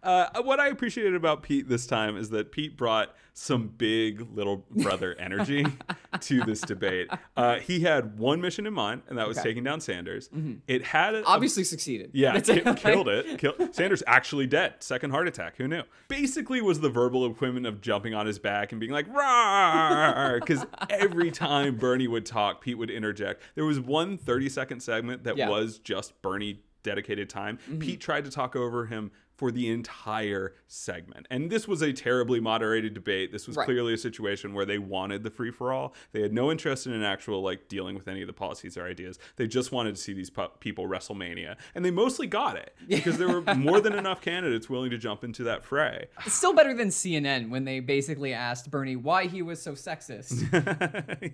[0.03, 4.65] Uh, what I appreciated about Pete this time is that Pete brought some big little
[4.71, 5.65] brother energy
[6.19, 7.09] to this debate.
[7.37, 9.49] Uh, he had one mission in mind, and that was Okay.
[9.49, 10.29] taking down Sanders.
[10.67, 12.11] It had a, Obviously succeeded.
[12.13, 12.77] yeah, That's ki- it.
[12.77, 13.37] killed it.
[13.39, 14.75] Kill- Sanders actually dead.
[14.79, 15.55] Second heart attack.
[15.57, 15.83] Who knew?
[16.09, 20.65] Basically, was the verbal equivalent of jumping on his back and being like "rawr," because
[20.89, 23.41] every time Bernie would talk, Pete would interject.
[23.55, 25.49] There was one 30 second segment that Yeah.
[25.49, 27.59] was just Bernie dedicated time.
[27.79, 29.11] Pete tried to talk over him
[29.41, 31.25] for the entire segment.
[31.31, 33.31] And this was a terribly moderated debate.
[33.31, 33.65] This was Right.
[33.65, 35.95] clearly a situation where they wanted the free for all.
[36.11, 38.85] They had no interest in an actual like dealing with any of the policies or
[38.85, 39.17] ideas.
[39.37, 43.17] They just wanted to see these pu- people WrestleMania, and they mostly got it because
[43.17, 46.05] there were more than enough candidates willing to jump into that fray.
[46.23, 50.37] It's still better than CNN when they basically asked Bernie why he was so sexist.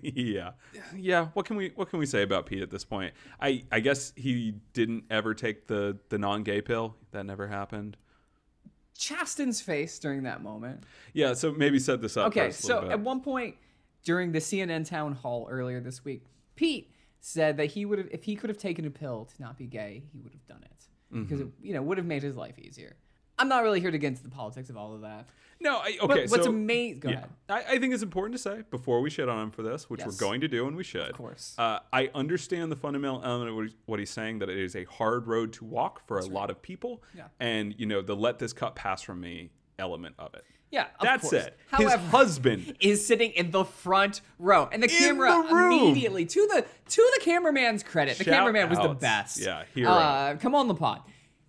[0.02, 0.52] yeah,
[0.96, 1.26] yeah.
[1.34, 3.12] What can we what can we say about Pete at this point?
[3.38, 6.96] I I guess he didn't ever take the the non gay pill.
[7.10, 7.97] That never happened.
[8.98, 10.82] Chasten's face during that moment.
[11.14, 12.26] Yeah, so maybe set this up.
[12.28, 13.54] Okay, so at one point
[14.04, 16.24] during the CNN town hall earlier this week,
[16.56, 19.56] Pete said that he would have, if he could have taken a pill to not
[19.56, 20.72] be gay, he would have done it
[21.10, 21.48] because Mm-hmm.
[21.48, 22.96] it, you know, would have made his life easier.
[23.38, 25.26] I'm not really here to get into the politics of all of that.
[25.60, 26.26] No, I, But okay.
[26.28, 27.00] what's so, amazing?
[27.00, 27.30] Go yeah, ahead.
[27.48, 30.00] I, I think it's important to say before we shit on him for this, which
[30.00, 30.06] Yes.
[30.08, 31.10] we're going to do and we should.
[31.10, 31.54] Of course.
[31.58, 34.76] Uh, I understand the fundamental element of what, he's, what he's saying that it is
[34.76, 37.24] a hard road to walk for a lot of people, Yeah.
[37.40, 40.44] and you know the let this cut pass from me element of it.
[40.70, 41.44] Yeah, of That's course.
[41.46, 41.58] it.
[41.68, 42.76] However, His husband.
[42.78, 47.20] is sitting in the front row, and the camera the immediately to the to the
[47.24, 49.40] cameraman's credit, the Shout cameraman was the best.
[49.40, 49.90] Yeah, hero.
[49.90, 51.00] Uh, come on, the pod.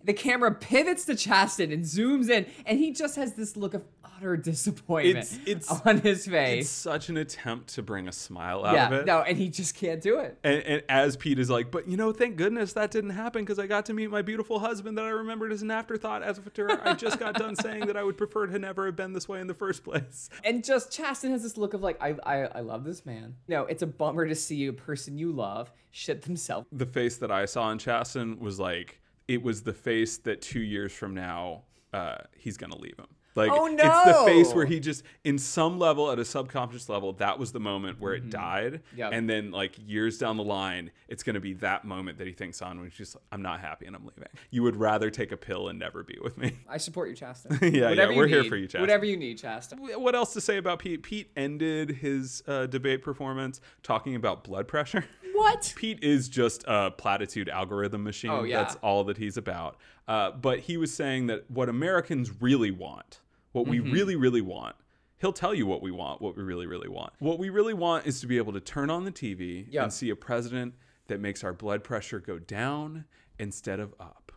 [0.04, 3.82] The camera pivots to Chasten and zooms in, and he just has this look of
[4.16, 5.38] utter disappointment It's-
[5.70, 6.62] it's- on his face.
[6.64, 9.06] It's such an attempt to bring a smile out of Yeah, it.
[9.06, 10.38] no, and he just can't do it.
[10.44, 13.58] And, and as Pete is like, but you know, thank goodness that didn't happen because
[13.58, 16.42] I got to meet my beautiful husband that I remembered as an afterthought as a
[16.42, 16.80] future.
[16.86, 19.40] I just got done saying that I would prefer to never have been this way
[19.40, 20.28] in the first place.
[20.44, 23.36] And just Chasten has this look of like, I, I, I love this man.
[23.48, 26.66] No, it's a bummer to see a person you love shit themselves.
[26.72, 28.99] The face that I saw in Chasten was like,
[29.30, 31.62] it was the face that two years from now,
[31.92, 33.06] uh, he's going to leave him.
[33.36, 37.12] Like, Oh, it's the face where he just, in some level, at a subconscious level,
[37.14, 38.72] that was the moment where it died.
[38.72, 38.98] Mm-hmm.
[38.98, 39.12] Yep.
[39.12, 42.32] And then, like, years down the line, it's going to be that moment that he
[42.32, 44.24] thinks on when he's just, I'm not happy and I'm leaving.
[44.50, 46.58] You would rather take a pill and never be with me.
[46.68, 47.56] I support you, Chasten.
[47.72, 48.80] yeah, Whatever you we're here for you, Chasten.
[48.80, 49.78] Whatever you need, Chasten.
[49.78, 51.04] What else to say about Pete?
[51.04, 55.04] Pete ended his uh, debate performance talking about blood pressure.
[55.40, 55.72] What?
[55.76, 58.30] Pete is just a platitude algorithm machine.
[58.30, 58.62] Oh, yeah.
[58.62, 59.76] That's all that he's about.
[60.06, 63.20] Uh, but he was saying that what Americans really want,
[63.52, 63.92] what we Mm-hmm.
[63.92, 64.76] really, really want,
[65.18, 67.12] he'll tell you what we want, what we really, really want.
[67.20, 69.84] What we really want is to be able to turn on the TV Yeah.
[69.84, 70.74] and see a president
[71.06, 73.04] that makes our blood pressure go down
[73.38, 74.32] instead of up.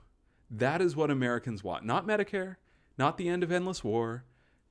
[0.49, 1.86] That is what Americans want.
[1.86, 2.56] Not Medicare,
[2.97, 4.24] not the end of endless war,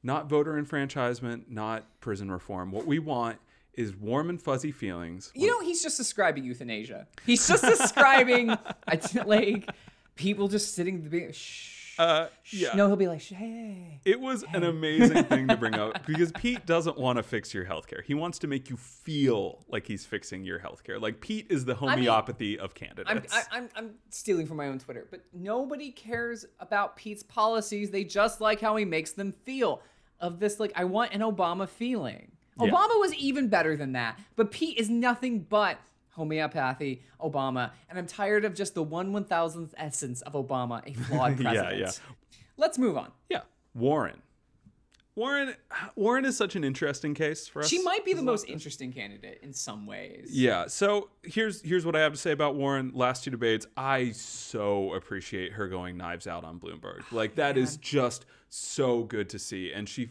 [0.02, 2.72] not voter enfranchisement, not prison reform.
[2.72, 3.38] What we want
[3.74, 5.30] is warm and fuzzy feelings.
[5.34, 7.06] You know, he's just describing euthanasia.
[7.24, 8.56] He's just describing
[9.26, 9.68] like
[10.16, 11.32] people just sitting there.
[11.32, 11.78] Shh.
[11.98, 12.74] Uh, yeah.
[12.74, 14.00] No, he'll be like, "Shh, hey.
[14.04, 17.66] It was an amazing thing to bring up because Pete doesn't want to fix your
[17.66, 18.02] healthcare.
[18.02, 21.00] He wants to make you feel like he's fixing your healthcare.
[21.00, 23.34] Like Pete is the mean, homeopathy of I'm, candidates.
[23.34, 27.90] I, I'm, I'm stealing from my own Twitter, but nobody cares about Pete's policies.
[27.90, 29.82] They just like how he makes them feel.
[30.18, 32.30] Of this, like, I want an Obama feeling.
[32.60, 32.70] Yeah.
[32.70, 35.78] Obama was even better than that, but Pete is nothing but
[36.10, 40.92] homeopathy, Obama, and I'm tired of just the one one thousandth essence of Obama, a
[41.04, 41.80] flawed Yeah, president.
[41.80, 41.90] yeah.
[42.56, 43.10] Let's move on.
[43.30, 43.40] yeah,
[43.74, 44.20] Warren.
[45.14, 45.54] Warren
[45.94, 47.68] Warren is such an interesting case for us.
[47.68, 50.28] She might be the most interesting candidate in some ways.
[50.30, 50.68] Yeah.
[50.68, 52.92] So here's here's what I have to say about Warren.
[52.94, 57.00] Last two debates, I so appreciate her going knives out on Bloomberg.
[57.02, 59.70] Ah, like that is just so good to see.
[59.70, 60.08] And she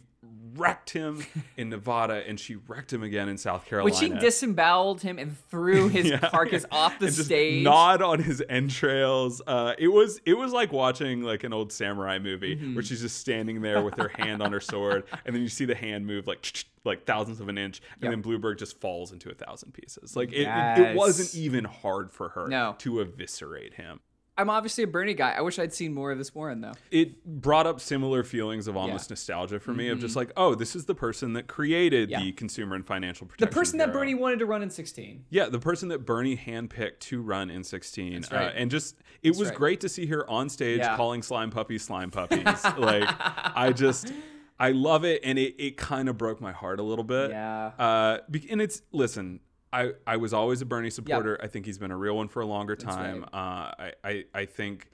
[0.56, 1.24] wrecked him
[1.58, 3.94] in Nevada, and she wrecked him again in South Carolina.
[3.96, 6.18] When she disemboweled him and threw his Yeah.
[6.20, 7.64] carcass off the And stage.
[7.64, 9.42] Gnawed on his entrails.
[9.48, 12.76] Uh, it was it was like watching like an old samurai movie Mm-hmm.
[12.76, 15.66] where she's just standing there with her hand on her sword, and then you see
[15.66, 16.46] the hand move like
[16.84, 20.16] like thousandths of an inch, and then Bloomberg just falls into a thousand pieces.
[20.16, 22.76] Like it, it, it wasn't even hard for her No.
[22.80, 24.00] to eviscerate him.
[24.42, 25.32] I'm obviously a Bernie guy.
[25.38, 26.74] I wish I'd seen more of this Warren though.
[26.90, 29.14] It brought up similar feelings of almost Yeah.
[29.14, 32.20] nostalgia for me, of just like, oh, this is the person that created Yeah.
[32.22, 33.50] the Consumer and Financial Protection.
[33.50, 35.26] The person that Bernie wanted to run in 16.
[35.30, 38.14] Yeah, the person that Bernie handpicked to run in 16.
[38.22, 38.48] That's right.
[38.48, 39.58] Uh, and just, it was right.
[39.58, 40.96] great to see her on stage Yeah.
[40.98, 42.44] calling slime puppies slime puppies.
[42.78, 43.08] like,
[43.56, 44.12] I just,
[44.60, 45.22] I love it.
[45.24, 47.30] And it, it kind of broke my heart a little bit.
[47.32, 47.72] Yeah.
[47.78, 48.18] Uh,
[48.50, 49.40] and it's, listen,
[49.74, 51.40] I, I was always a Bernie supporter.
[51.42, 53.24] I think he's been a real one for a longer time.
[53.26, 54.90] Uh, I, I, I think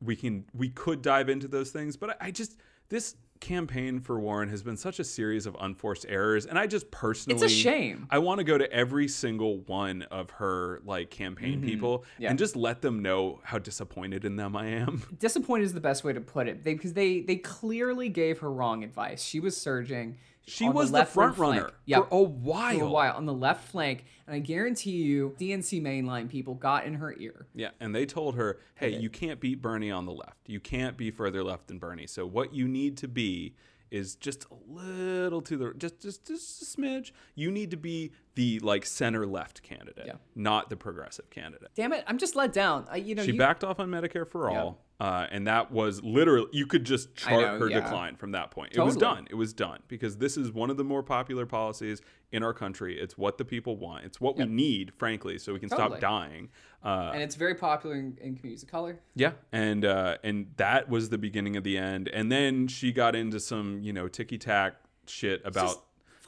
[0.00, 2.56] we can, we could dive into those things, but I, I just,
[2.88, 6.44] this campaign for Warren has been such a series of unforced errors.
[6.46, 8.06] And I just personally, it's a shame.
[8.10, 12.22] I want to go to every single one of her like campaign people Mm-hmm.
[12.22, 12.30] Yeah.
[12.30, 15.02] and just let them know how disappointed in them I am.
[15.20, 16.64] Disappointed is the best way to put it.
[16.64, 19.22] They because they they clearly gave her wrong advice.
[19.22, 20.16] She was surging.
[20.48, 21.70] She was the, wing front runner.
[21.86, 22.08] Yep.
[22.08, 22.78] for a while.
[22.78, 26.84] for a while on the left flank, and I guarantee you, DNC mainline people got
[26.84, 27.46] in her ear.
[27.54, 30.48] Yeah, and they told her, "Hey, you can't beat Bernie on the left.
[30.48, 32.06] You can't be further left than Bernie.
[32.06, 33.54] So what you need to be
[33.90, 37.12] is just a little to the just just just a smidge.
[37.34, 40.12] You need to be the like center left candidate, Yeah.
[40.36, 42.86] not the progressive candidate." Damn it, I'm just let down.
[42.90, 44.62] I, you know, She you, backed off on Medicare for Yeah.
[44.62, 47.80] all, uh, and that was literally you could just chart know, her yeah.
[47.80, 48.76] decline from that point.
[48.76, 49.26] It was done.
[49.28, 53.00] It was done because this is one of the more popular policies in our country.
[53.00, 54.04] It's what the people want.
[54.04, 54.48] It's what Yep.
[54.48, 55.98] we need, frankly, so we can Totally.
[55.98, 56.50] stop dying.
[56.84, 59.00] Uh, and it's very popular in, in communities of color.
[59.14, 62.08] yeah, and uh, and that was the beginning of the end.
[62.08, 64.74] And then she got into some you know ticky tack
[65.06, 65.84] shit about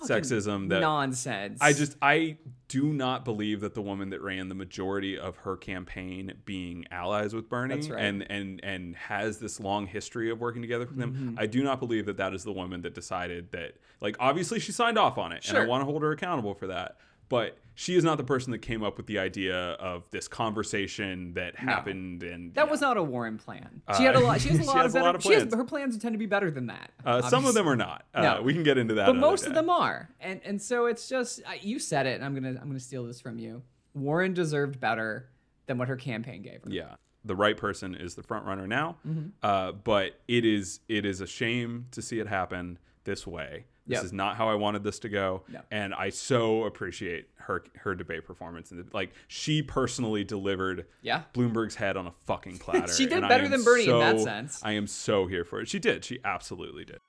[0.09, 1.59] sexism that nonsense.
[1.61, 2.39] I just I
[2.69, 7.35] do not believe that the woman that ran the majority of her campaign being allies
[7.35, 8.05] with Bernie right.
[8.05, 11.27] and and and has this long history of working together with Mm-hmm.
[11.27, 11.37] them.
[11.39, 14.73] I do not believe that that is the woman that decided that like obviously she
[14.73, 16.97] signed off on it and I want to hold her accountable for that.
[17.29, 21.33] But she is not the person that came up with the idea of this conversation
[21.33, 22.71] that happened and that yeah.
[22.71, 23.81] was not a Warren plan.
[23.97, 24.39] She had a lot.
[24.43, 25.05] She has a lot of a better.
[25.07, 25.55] lot of she has, plans.
[25.55, 26.91] her plans tend to be better than that.
[27.07, 28.05] uh, some of them are not.
[28.13, 28.43] Uh, No.
[28.43, 29.07] we can get into that.
[29.07, 32.35] but most of them are and and so it's just you said it and i'm
[32.35, 33.63] gonna i'm gonna steal this from you
[33.95, 35.31] warren deserved better
[35.65, 38.97] than what her campaign gave her Yeah, the right person is the front runner now.
[39.09, 39.29] Mm-hmm.
[39.43, 43.65] Uh, but it is it is a shame to see it happen this way.
[43.87, 44.05] This Yep.
[44.05, 45.61] is not how I wanted this to go, No.
[45.71, 48.71] and I so appreciate her her debate performance.
[48.71, 51.23] And like she personally delivered Yeah.
[51.35, 52.93] Bloomberg's head on a fucking platter.
[52.93, 54.61] She did better than Bernie in that sense.
[54.63, 55.69] I am so here for it.
[55.69, 56.05] She did.
[56.05, 57.01] She absolutely did.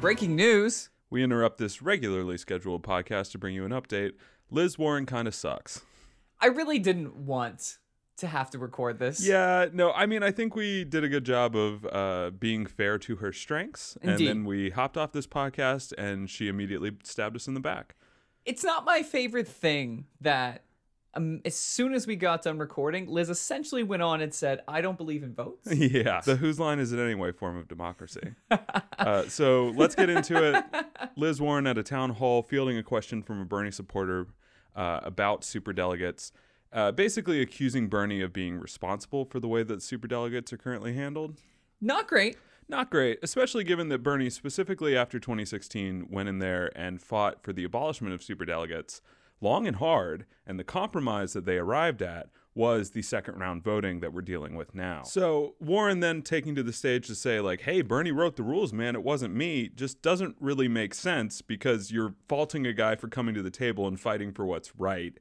[0.00, 4.12] breaking news We interrupt this regularly scheduled podcast to bring you an update.
[4.50, 5.82] Liz Warren kind of sucks.
[6.40, 7.78] i really didn't want
[8.18, 11.24] to have to record this Yeah, no, I mean, I think we did a good
[11.24, 13.96] job of uh, being fair to her strengths.
[14.02, 14.28] Indeed.
[14.28, 17.94] And then we hopped off this podcast and she immediately stabbed us in the back.
[18.44, 20.64] it's not my favorite thing that
[21.14, 24.80] um, as soon as we got done recording liz essentially went on and said i
[24.80, 26.20] don't believe in votes yeah.
[26.24, 28.34] The whose line is it anyway form of democracy.
[28.98, 30.64] uh, so let's get into it.
[31.16, 34.26] Liz Warren at a town hall fielding a question from a Bernie supporter
[34.76, 36.32] uh, about superdelegates,
[36.72, 41.38] uh, basically accusing Bernie of being responsible for the way that superdelegates are currently handled.
[41.80, 42.36] not great
[42.68, 47.52] Not great, especially given that Bernie, specifically after 2016, went in there and fought for
[47.52, 49.00] the abolishment of superdelegates
[49.40, 54.00] long and hard, and the compromise that they arrived at was the second round voting
[54.00, 55.02] that we're dealing with now.
[55.02, 58.72] So Warren then taking to the stage to say, like, hey, Bernie wrote the rules,
[58.72, 63.08] man, it wasn't me, just doesn't really make sense because you're faulting a guy for
[63.08, 65.18] coming to the table and fighting for what's right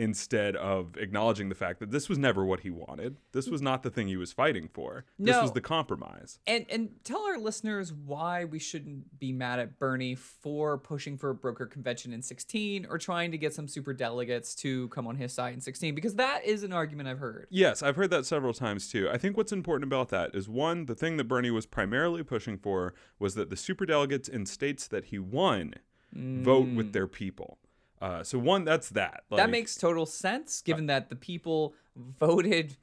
[0.00, 3.18] instead of acknowledging the fact that this was never what he wanted.
[3.32, 5.04] This was not the thing he was fighting for.
[5.18, 6.38] This was the compromise.
[6.46, 11.28] And and tell our listeners why we shouldn't be mad at Bernie for pushing for
[11.28, 15.16] a broker convention in 16 or trying to get some super delegates to come on
[15.16, 17.46] his side in 16 because that is an argument I've heard.
[17.50, 19.10] Yes, I've heard that several times too.
[19.12, 22.56] I think what's important about that is one, the thing that Bernie was primarily pushing
[22.56, 25.74] for was that the super delegates in states that he won
[26.12, 26.92] vote with mm.
[26.92, 27.58] their people.
[28.00, 29.24] Uh, so one, that's that.
[29.30, 32.76] that makes total sense given that the people voted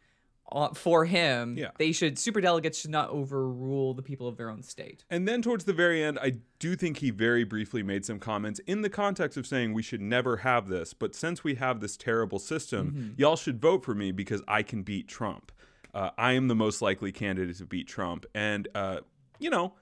[0.75, 1.57] for him.
[1.57, 1.71] Yeah.
[1.77, 5.03] They should super delegates should not overrule the people of their own state.
[5.09, 8.59] And then towards the very end, I do think he very briefly made some comments
[8.59, 11.97] in the context of saying we should never have this, but since we have this
[11.97, 15.51] terrible system, y'all should vote for me because I can beat Trump.
[15.93, 18.25] Uh, I am the most likely candidate to beat Trump.
[18.33, 18.99] And, uh,
[19.39, 19.73] you know,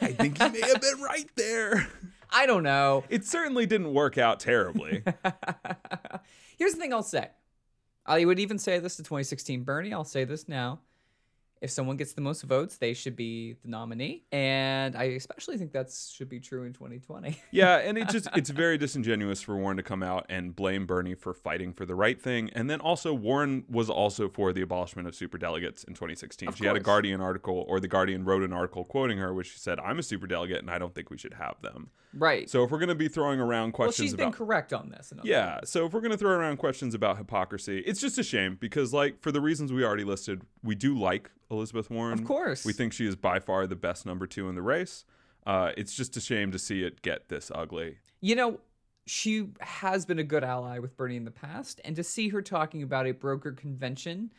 [0.00, 1.88] I think he may have been right there.
[2.32, 3.04] I don't know.
[3.08, 5.02] It certainly didn't work out terribly.
[6.58, 7.28] Here's the thing I'll say.
[8.06, 9.92] I would even say this to 2016 Bernie.
[9.92, 10.80] I'll say this now.
[11.60, 14.24] If someone gets the most votes, they should be the nominee.
[14.32, 17.38] And I especially think that should be true in 2020.
[17.50, 21.14] yeah, and it just it's very disingenuous for Warren to come out and blame Bernie
[21.14, 22.48] for fighting for the right thing.
[22.54, 26.48] And then also Warren was also for the abolishment of superdelegates in 2016.
[26.48, 26.80] Of she had a.
[26.80, 30.02] Guardian article or the Guardian wrote an article quoting her which she said, "I'm a
[30.02, 32.48] superdelegate and I don't think we should have them." Right.
[32.48, 34.90] So if we're going to be throwing around questions, well, she's been about correct on
[34.90, 35.12] this.
[35.22, 38.56] Yeah, so if we're going to throw around questions about hypocrisy, it's just a shame
[38.60, 42.18] because like for the reasons we already listed, we do like Elizabeth Warren.
[42.18, 42.64] Of course.
[42.64, 45.04] We think she is by far the best number 2 in the race.
[45.46, 47.98] Uh, it's just a shame to see it get this ugly.
[48.20, 48.60] You know,
[49.06, 52.42] she has been a good ally with Bernie in the past, and to see her
[52.42, 54.32] talking about a broker convention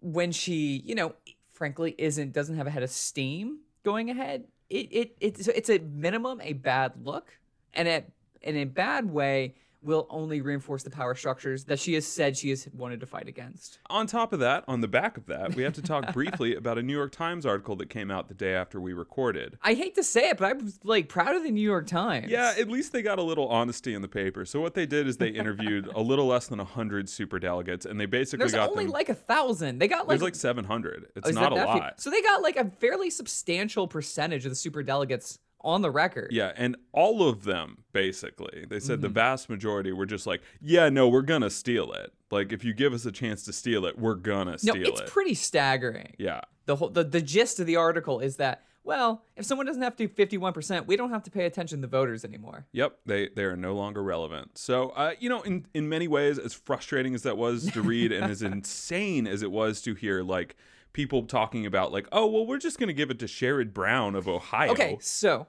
[0.00, 1.14] when she, you know,
[1.52, 5.78] frankly isn't doesn't have a head of steam going ahead, it it it's it's a
[5.78, 7.36] minimum a bad look,
[7.74, 8.08] and at
[8.42, 9.54] in a bad way
[9.86, 13.28] will only reinforce the power structures that she has said she has wanted to fight
[13.28, 13.78] against.
[13.88, 16.76] On top of that, on the back of that, we have to talk briefly about
[16.76, 19.56] a New York Times article that came out the day after we recorded.
[19.62, 22.28] I hate to say it, but I'm like proud of the New York Times.
[22.30, 24.44] Yeah, at least they got a little honesty in the paper.
[24.44, 27.98] So what they did is they interviewed a little less than 100 super delegates and
[28.00, 29.78] they basically There's got only them like a thousand.
[29.78, 31.06] They got like There's like 700.
[31.14, 31.80] It's Oh, not a that few?
[31.80, 32.00] lot.
[32.00, 36.30] So they got like a fairly substantial percentage of the super delegates on the record.
[36.32, 39.02] Yeah, and all of them basically, they said Mm-hmm.
[39.02, 42.12] the vast majority were just like, "Yeah, no, we're gonna steal it.
[42.30, 45.00] Like, if you give us a chance to steal it, we're gonna steal No, it's
[45.00, 46.14] it." It's pretty staggering.
[46.18, 49.82] yeah, The whole the, the gist of the article is that well, if someone doesn't
[49.82, 52.66] have to do 51%, we don't have to pay attention to the voters anymore.
[52.70, 54.56] Yep, they they are no longer relevant.
[54.56, 58.12] So, uh, you know, in in many ways, as frustrating as that was to read,
[58.12, 60.54] and as insane as it was to hear, like
[60.92, 64.28] people talking about, like, oh, well, we're just gonna give it to Sherrod Brown of
[64.28, 64.70] Ohio.
[64.70, 65.48] Okay, so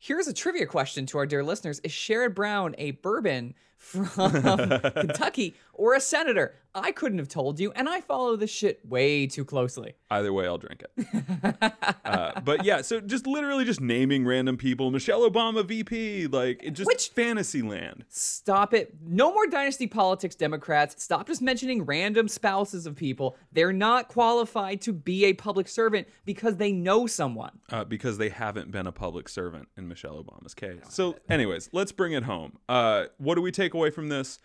[0.00, 5.54] here's a trivia question to our dear listeners: Is Sherrod Brown a bourbon from Kentucky
[5.74, 6.54] or a senator?
[6.72, 9.94] I couldn't have told you, and I follow this shit way too closely.
[10.08, 11.72] Either way, I'll drink it.
[12.04, 16.72] uh, but yeah, so just literally just naming random people, Michelle Obama VP, like it
[16.72, 18.04] just Which- fantasy land.
[18.08, 18.94] Stop it.
[19.04, 21.02] No more dynasty politics, Democrats.
[21.02, 23.36] Stop just mentioning random spouses of people.
[23.50, 27.58] They're not qualified to be a public servant because they know someone.
[27.72, 30.78] uh, because they haven't been a public servant in Michelle Obama's case.
[30.88, 32.58] So, anyways, let's bring it home.
[32.68, 34.38] Uh, what do we take away from this?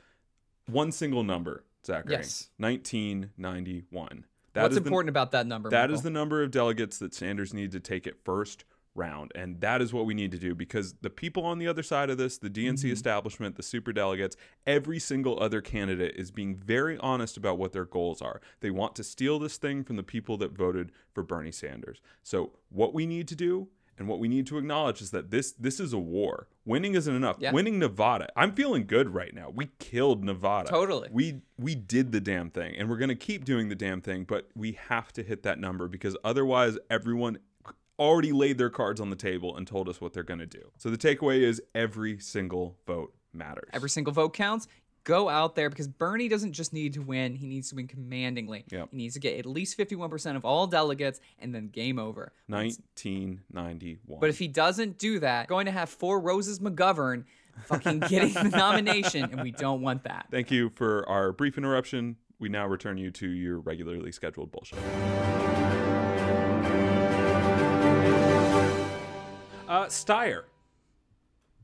[0.67, 2.13] One single number, Zachary.
[2.13, 2.49] Yes.
[2.57, 4.25] 1991.
[4.53, 5.69] That What's is the- important about that number?
[5.69, 6.03] That is Michael?
[6.03, 8.63] the number of delegates that Sanders needs to take it first
[8.97, 9.33] round.
[9.35, 12.09] And that is what we need to do because the people on the other side
[12.09, 12.93] of this, the DNC Mm-hmm.
[12.93, 17.83] establishment, the super delegates, every single other candidate is being very honest about what their
[17.83, 18.39] goals are.
[18.61, 21.99] They want to steal this thing from the people that voted for Bernie Sanders.
[22.23, 23.67] So what we need to do
[23.97, 26.47] and what we need to acknowledge is that this this is a war.
[26.65, 27.37] Winning isn't enough.
[27.39, 27.51] Yeah.
[27.51, 28.27] Winning Nevada.
[28.35, 29.51] I'm feeling good right now.
[29.53, 30.69] We killed Nevada.
[30.69, 31.09] Totally.
[31.11, 34.23] We we did the damn thing and we're going to keep doing the damn thing,
[34.23, 37.37] but we have to hit that number because otherwise everyone
[37.97, 40.71] already laid their cards on the table and told us what they're going to do.
[40.77, 43.69] So the takeaway is every single vote matters.
[43.73, 44.67] Every single vote counts.
[45.05, 48.65] Go out there because Bernie doesn't just need to win, he needs to win commandingly.
[48.71, 48.89] Yep.
[48.89, 52.33] He needs to get at least 51% of all delegates and then game over.
[52.47, 54.19] 1991.
[54.19, 57.25] But if he doesn't do that, going to have four Roses McGovern
[57.65, 60.25] fucking getting the nomination, and we don't want that.
[60.31, 62.15] Thank you for our brief interruption.
[62.39, 64.79] We now return you to your regularly scheduled bullshit.
[69.67, 70.45] Uh, Steyer.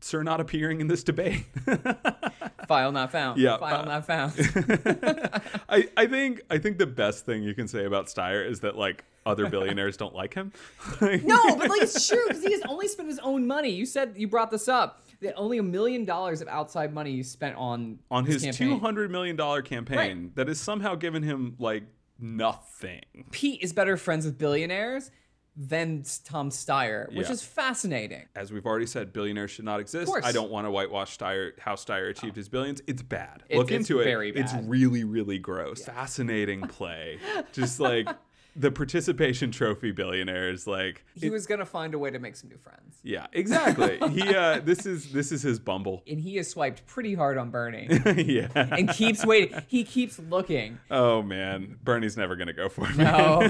[0.04, 1.46] Sir not appearing in this debate.
[2.68, 3.40] File not found.
[3.40, 4.34] Yeah, File uh, not found.
[5.70, 8.76] I, I think I think the best thing you can say about Steyer is that
[8.78, 10.52] like other billionaires don't like him.
[11.02, 13.70] No, but like it's true because he has only spent his own money.
[13.70, 15.04] You said you brought this up.
[15.22, 18.70] That only a million dollars of outside money you spent on on his campaign.
[18.70, 20.36] two hundred million dollar campaign Right.
[20.36, 21.84] that has somehow given him like
[22.20, 23.02] nothing.
[23.32, 25.12] Pete is better friends with billionaires
[25.56, 27.34] than Tom Steyer, which Yeah.
[27.34, 28.26] is fascinating.
[28.36, 30.12] As we've already said, billionaires should not exist.
[30.24, 32.82] I don't want to whitewash Steyer, how Steyer achieved his billions.
[32.88, 33.44] It's bad.
[33.50, 34.06] It's- Look it's into it.
[34.06, 35.84] very It's really, really gross.
[35.84, 37.20] Fascinating play.
[37.52, 38.08] Just like
[38.56, 40.68] the participation trophy billionaires.
[40.68, 43.98] Like, He was gonna find a way to make some new friends, yeah, exactly.
[44.10, 44.36] he.
[44.36, 46.04] Uh, this is this is his Bumble.
[46.06, 47.88] and he has swiped pretty hard on Bernie
[48.18, 48.50] yeah.
[48.54, 49.62] and keeps waiting.
[49.70, 50.80] He keeps looking.
[50.90, 52.98] Oh man, Bernie's never gonna go for me.
[52.98, 53.50] No.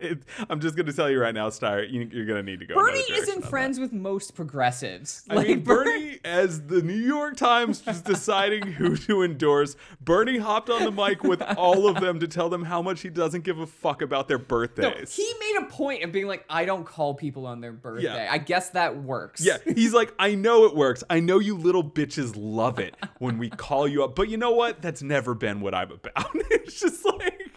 [0.00, 2.74] It- I'm just gonna tell you right now, Steyer, you, you're gonna need to go.
[2.74, 5.24] Bernie isn't friends with most progressives.
[5.30, 10.70] I mean, Bernie, as the New York Times just deciding who to endorse, Bernie hopped
[10.70, 13.58] on the mic with all of them to tell them how much he doesn't give
[13.58, 15.14] a fuck about their No, birthdays.
[15.14, 18.26] he made a point of being like, I don't call people on their birthday.
[18.28, 19.44] I guess that works.
[19.44, 21.04] yeah, he's like, I know it works.
[21.10, 24.14] I know you little bitches love it when we call you up.
[24.16, 24.80] But you know what?
[24.82, 26.30] That's never been what I'm about.
[26.34, 27.49] it's just like,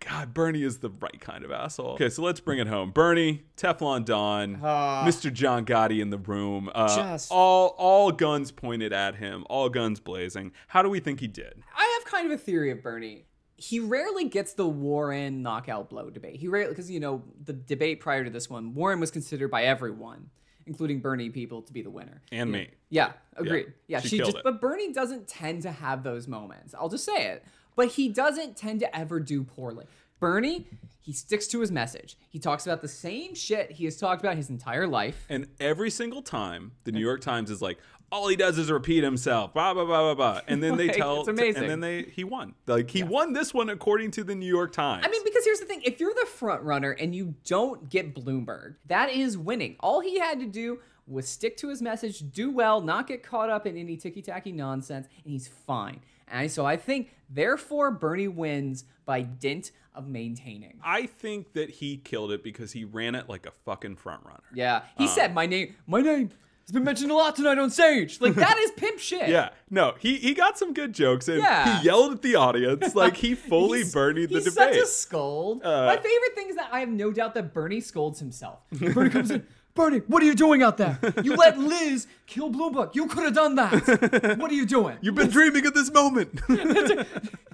[0.00, 1.90] God, Bernie is the right kind of asshole.
[1.94, 2.90] Okay, so let's bring it home.
[2.90, 5.32] Bernie, Teflon Don, Mr.
[5.32, 6.70] John Gotti in the room.
[6.74, 10.52] Uh, Just- all all guns pointed at him, all guns blazing.
[10.68, 11.62] How do we think he did?
[11.76, 13.26] I have kind of a theory of Bernie.
[13.56, 16.36] He rarely gets the Warren knockout blow debate.
[16.36, 19.64] He rarely, because, you know, the debate prior to this one, Warren was considered by
[19.64, 20.30] everyone,
[20.64, 22.22] including Bernie people, to be the winner.
[22.32, 22.58] And You know?
[22.60, 22.70] me.
[22.88, 23.74] Yeah, agreed.
[23.86, 24.44] Yeah, she she, killed just, it.
[24.44, 26.74] but Bernie doesn't tend to have those moments.
[26.74, 27.44] I'll just say it.
[27.76, 29.86] But he doesn't tend to ever do poorly.
[30.18, 30.66] Bernie,
[31.00, 32.16] he sticks to his message.
[32.28, 35.24] He talks about the same shit he has talked about his entire life.
[35.28, 37.78] And every single time, the New York Times is like,
[38.12, 41.20] all he does is repeat himself, blah blah blah blah blah, and then they tell,
[41.20, 41.62] it's amazing.
[41.62, 42.54] and then they he won.
[42.66, 45.04] Like he won this one according to the New York Times.
[45.06, 48.14] I mean, because here's the thing: if you're the front runner and you don't get
[48.14, 49.76] Bloomberg, that is winning.
[49.80, 53.50] All he had to do was stick to his message, do well, not get caught
[53.50, 56.00] up in any ticky tacky nonsense, and he's fine.
[56.30, 60.78] And so I think, therefore, Bernie wins by dint of maintaining.
[60.84, 64.42] I think that he killed it because he ran it like a fucking front runner.
[64.54, 65.74] Yeah, he said my name.
[65.86, 66.30] My name
[66.62, 68.20] has been mentioned a lot tonight on stage.
[68.20, 69.28] Like that is pimp shit.
[69.28, 71.80] Yeah, no, he he got some good jokes and Yeah.
[71.80, 74.74] he yelled at the audience like he fully Bernie the he's debate.
[74.74, 75.64] such a scold.
[75.64, 78.60] Uh, My favorite thing is that I have no doubt that Bernie scolds himself.
[78.70, 79.44] Bernie comes in.
[79.74, 80.98] Bernie, what are you doing out there?
[81.22, 82.94] You let Liz kill Bloomberg.
[82.94, 84.36] You could have done that.
[84.38, 84.96] What are you doing?
[85.00, 86.40] You've been dreaming of this moment.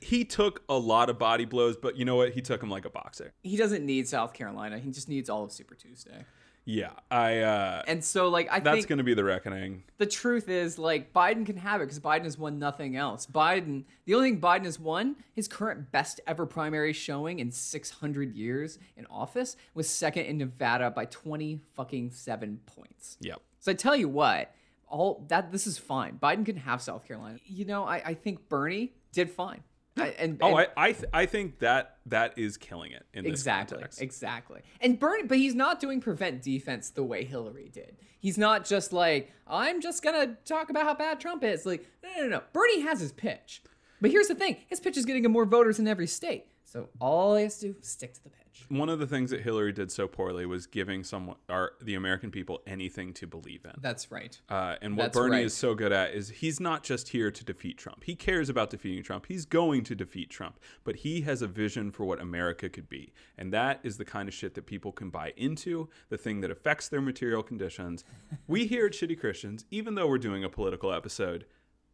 [0.02, 2.32] he took a lot of body blows, but you know what?
[2.32, 3.32] He took him like a boxer.
[3.42, 4.78] he doesn't need South Carolina.
[4.78, 6.24] He just needs all of Super Tuesday.
[6.68, 7.38] Yeah, I.
[7.38, 9.84] uh And so, like, I That's going to be the reckoning.
[9.98, 13.24] the truth is, like, Biden can have it because Biden has won nothing else.
[13.24, 18.34] Biden, the only thing Biden has won, his current best ever primary showing in 600
[18.34, 23.16] years in office, was second in Nevada by 20 fucking seven points.
[23.20, 23.40] Yep.
[23.60, 24.52] So I tell you what,
[24.88, 26.18] all that this is fine.
[26.20, 27.38] Biden can have South Carolina.
[27.46, 29.62] You know, I, I think Bernie did fine.
[29.98, 33.24] I, and, Oh, and- I I, th- I think that that is killing it in
[33.24, 34.02] this exactly, context.
[34.02, 34.60] exactly.
[34.80, 37.96] And Bernie, but he's not doing prevent defense the way Hillary did.
[38.20, 41.64] He's not just like I'm just gonna talk about how bad Trump is.
[41.66, 42.42] Like no, no, no, no.
[42.52, 43.62] Bernie has his pitch,
[44.00, 46.46] but here's the thing: his pitch is getting him more voters in every state.
[46.64, 48.45] So all he has to do is stick to the pitch.
[48.68, 52.30] One of the things that Hillary did so poorly was giving someone, our the American
[52.30, 53.72] people, anything to believe in.
[53.80, 54.38] That's right.
[54.48, 55.44] Uh, and what That's Bernie right.
[55.44, 58.04] is so good at is he's not just here to defeat Trump.
[58.04, 59.26] He cares about defeating Trump.
[59.26, 63.12] He's going to defeat Trump, but he has a vision for what America could be.
[63.38, 66.50] And that is the kind of shit that people can buy into, the thing that
[66.50, 68.04] affects their material conditions.
[68.46, 71.46] we here at Shitty Christians, even though we're doing a political episode,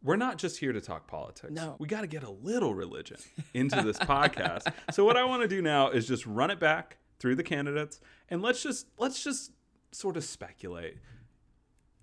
[0.03, 1.53] we're not just here to talk politics.
[1.53, 1.75] No.
[1.79, 3.17] We got to get a little religion
[3.53, 4.71] into this podcast.
[4.91, 8.01] So what I want to do now is just run it back through the candidates
[8.29, 9.51] and let's just let's just
[9.91, 10.97] sort of speculate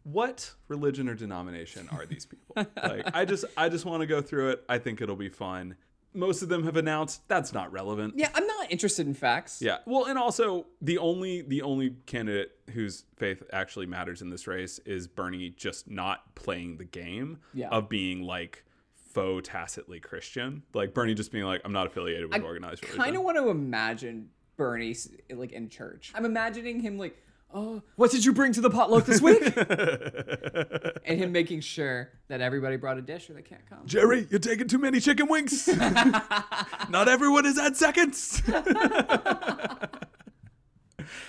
[0.03, 2.57] what religion or denomination are these people?
[2.83, 4.65] like I just I just want to go through it.
[4.69, 5.77] I think it'll be fun.
[6.13, 8.15] Most of them have announced that's not relevant.
[8.17, 9.61] Yeah, I'm not interested in facts.
[9.63, 9.79] Yeah.
[9.87, 14.79] Well, and also the only the only candidate whose faith actually matters in this race
[14.81, 17.69] is Bernie just not playing the game Yeah.
[17.69, 18.65] of being like
[19.13, 20.63] faux tacitly Christian.
[20.75, 23.01] Like Bernie just being like I'm not affiliated with organized religion.
[23.01, 24.97] I kind of want to imagine Bernie
[25.33, 26.13] like in church.
[26.15, 27.17] I'm imagining him like,
[27.55, 29.43] oh, what did you bring to the potluck this week?
[31.05, 33.87] and him making sure that everybody brought a dish or they can't come.
[33.87, 35.69] Jerry, you're taking too many chicken wings.
[36.89, 38.43] Not everyone has had seconds.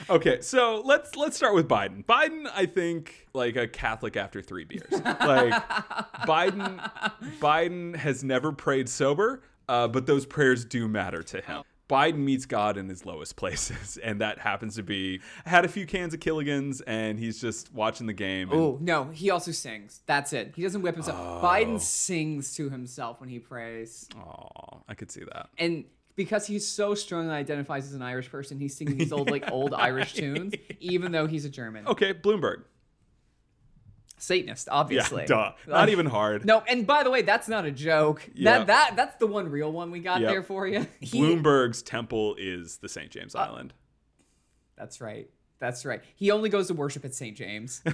[0.10, 2.06] okay, so let's let's start with Biden.
[2.06, 4.92] Biden, I think, like a Catholic after three beers.
[4.92, 5.54] Like
[6.28, 6.92] Biden,
[7.40, 11.64] Biden has never prayed sober, uh, but those prayers do matter to him.
[11.92, 15.86] Biden meets God in his lowest places, and that happens to be had a few
[15.86, 18.50] cans of Killigans, and he's just watching the game.
[18.50, 20.02] and- Oh no, he also sings.
[20.06, 20.54] That's it.
[20.56, 21.20] He doesn't whip himself.
[21.20, 21.46] Oh.
[21.46, 25.50] Biden sings to himself when he prays, Oh, I could see that.
[25.58, 25.84] and
[26.16, 29.74] because he's so strongly identifies as an Irish person, he's singing these old like old
[29.90, 31.88] Irish tunes, even though he's a German.
[31.88, 32.64] Okay, Bloomberg.
[34.22, 35.26] Satanist, Yeah, obviously.
[35.26, 35.52] duh.
[35.68, 36.46] Not even hard.
[36.46, 38.28] No, and by the way, that's not a joke.
[38.34, 38.60] Yeah.
[38.60, 40.30] That that that's the one real one we got Yep.
[40.30, 40.86] there for you.
[41.00, 43.10] He- Bloomberg's temple is the St.
[43.10, 43.74] James Uh, Island.
[44.78, 45.30] That's right.
[45.60, 46.02] That's right.
[46.16, 47.38] He only goes to worship at St.
[47.38, 47.82] James.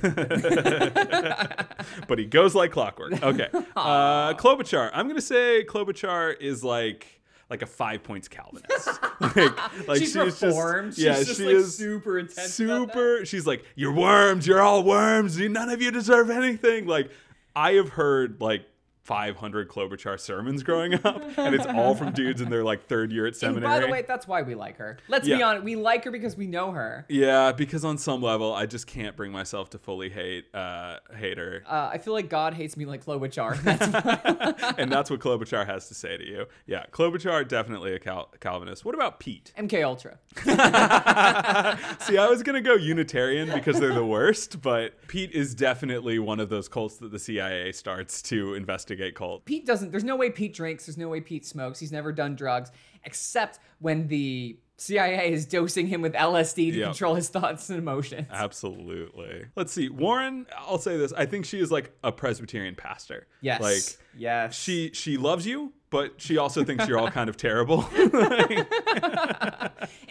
[2.07, 3.21] but he goes like clockwork.
[3.21, 3.49] Okay.
[3.75, 4.89] Uh, Klobuchar.
[4.93, 7.16] I'm gonna say Klobuchar is like
[7.49, 8.87] like a five points Calvinist.
[9.21, 10.93] like, like She's reformed.
[10.93, 12.53] Just, yeah, She's just, she like, is super intense.
[12.53, 13.25] Super.
[13.25, 14.45] She's like, you're worms.
[14.45, 15.39] You're all worms.
[15.39, 16.87] You- None of you deserve anything.
[16.87, 17.09] Like,
[17.55, 18.65] I have heard like
[19.07, 23.23] 500 Klobuchar sermons growing up, and it's all from dudes in their like third year
[23.25, 23.63] at And seminary.
[23.65, 24.97] by the way, that's why we like her.
[25.07, 25.63] Let's be honest.
[25.63, 27.05] We like her because we know her.
[27.07, 31.37] Yeah, because on some level, I just can't bring myself to fully hate uh, hate
[31.37, 33.55] her, Uh, I feel like God hates me like Klobuchar.
[33.63, 36.45] That's and that's what Klobuchar has to say to you.
[36.65, 38.83] Yeah, Klobuchar definitely a Cal- Calvinist.
[38.83, 39.53] What about Pete?
[39.57, 40.17] MK Ultra.
[42.01, 46.41] See, I was gonna go Unitarian because they're the worst, but Pete is definitely one
[46.41, 49.45] of those cults that the CIA starts to investigate cult.
[49.45, 49.91] Pete doesn't.
[49.91, 50.85] There's no way Pete drinks.
[50.85, 51.79] There's no way Pete smokes.
[51.79, 52.71] He's never done drugs
[53.03, 56.87] except when the CIA is dosing him with LSD to Yep.
[56.89, 58.27] control his thoughts and emotions.
[58.31, 59.45] Absolutely.
[59.55, 60.45] Let's see, Warren.
[60.57, 63.27] I'll say this: I think she is like a Presbyterian pastor.
[63.41, 63.61] Yes.
[63.61, 64.55] like yes.
[64.55, 67.85] she she loves you, but she also thinks you're all kind of terrible.
[67.95, 68.65] and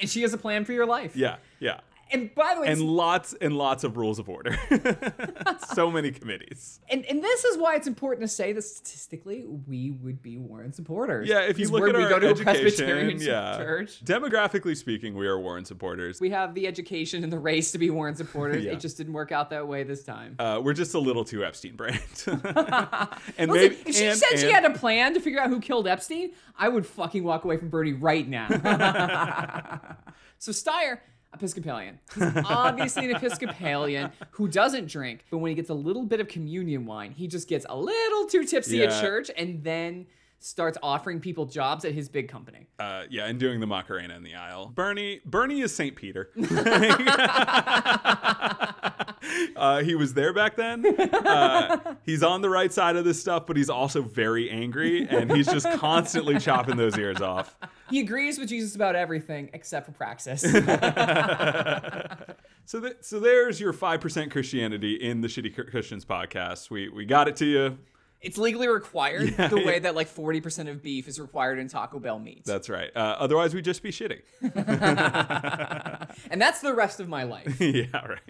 [0.07, 1.15] she has a plan for your life.
[1.17, 1.81] yeah, yeah.
[2.13, 4.57] And by the way, and lots and lots of rules of order.
[5.75, 6.79] so many committees.
[6.89, 10.73] And, and this is why it's important to say that statistically we would be Warren
[10.73, 11.29] supporters.
[11.29, 14.05] Yeah, if you look at our go to a education, Presbyterian yeah, church.
[14.05, 16.21] demographically speaking, we are Warren supporters.
[16.21, 18.57] We have the education and the race to be Warren supporters.
[18.67, 18.73] Yeah.
[18.73, 20.37] It just didn't work out that way this time.
[20.39, 22.01] Uh, we're just a little too Epstein brained.
[22.27, 22.41] and
[23.51, 25.87] Listen, maybe if she and- said she had a plan to figure out who killed
[25.87, 28.49] Epstein, I would fucking walk away from Bernie right now.
[30.39, 30.99] so Steyer,
[31.35, 31.99] Episcopalian.
[32.15, 36.29] He's obviously an Episcopalian who doesn't drink, but when he gets a little bit of
[36.29, 39.01] communion wine, he just gets a little too tipsy at Yeah.
[39.01, 40.07] church and then
[40.39, 42.67] starts offering people jobs at his big company.
[42.79, 44.67] uh, yeah, and doing the Macarena in the aisle.
[44.75, 46.31] Bernie, Bernie is Saint Peter.
[49.57, 50.85] uh, he was there back then.
[51.27, 55.31] Uh, he's on the right side of this stuff, but he's also very angry, and
[55.33, 57.57] he's just constantly chopping those ears off.
[57.91, 60.43] He agrees with Jesus about everything except for praxis.
[62.65, 66.71] So, th- so there's your five percent Christianity in the Shitty Christians podcast.
[66.71, 67.79] We we got it to you.
[68.21, 69.67] it's legally required the yeah.
[69.67, 72.45] way that like 40% of beef is required in Taco Bell meat.
[72.45, 72.91] That's right.
[72.97, 74.21] Uh, otherwise, we'd just be shitty.
[76.31, 77.61] and that's the rest of my life.
[77.61, 78.21] yeah, right.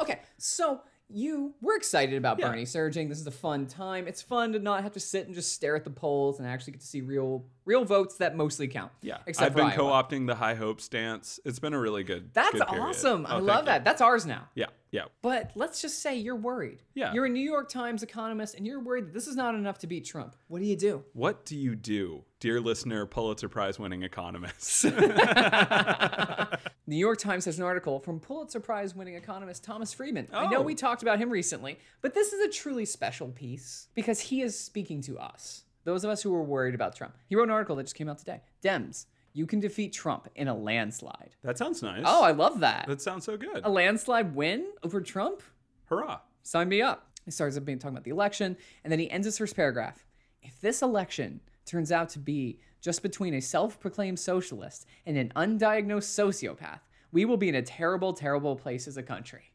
[0.00, 0.80] Okay, so
[1.14, 2.48] you we're excited about Yeah.
[2.48, 3.08] Bernie surging.
[3.10, 4.08] This is a fun time.
[4.08, 6.72] It's fun to not have to sit and just stare at the polls and actually
[6.72, 8.92] get to see real real votes that mostly count.
[9.02, 9.76] Yeah, I've been Iowa.
[9.76, 11.38] co-opting the High Hope stance.
[11.44, 12.30] It's been a really good.
[12.32, 13.26] That's good awesome.
[13.26, 13.66] I Oh, love thank you.
[13.66, 13.84] that.
[13.84, 14.48] That's ours now.
[14.54, 15.06] Yeah, yeah.
[15.22, 16.82] But let's just say you're worried.
[16.94, 17.12] Yeah.
[17.12, 19.86] You're a New York Times economist and you're worried that this is not enough to
[19.88, 20.36] beat Trump.
[20.48, 21.02] What do you do?
[21.14, 24.84] What do you do, dear listener, Pulitzer Prize winning economists?
[26.86, 30.28] New York Times has an article from Pulitzer Prize winning economist Thomas Friedman.
[30.32, 30.62] I know Oh.
[30.62, 34.58] we talked about him recently, but this is a truly special piece because he is
[34.58, 37.16] speaking to us, those of us who were worried about Trump.
[37.28, 38.40] He wrote an article that just came out today.
[38.62, 41.36] Dems, you can defeat Trump in a landslide.
[41.42, 42.02] that sounds nice.
[42.04, 42.86] Oh, I love that.
[42.86, 43.62] that sounds so good.
[43.64, 45.42] A landslide win over Trump?
[45.86, 46.20] Hurrah!
[46.42, 47.06] Sign me up.
[47.24, 50.04] He starts up being talking about the election, and then he ends his first paragraph.
[50.42, 56.10] If this election turns out to be just between a self-proclaimed socialist and an undiagnosed
[56.18, 56.80] sociopath,
[57.12, 59.51] we will be in a terrible, terrible place as a country.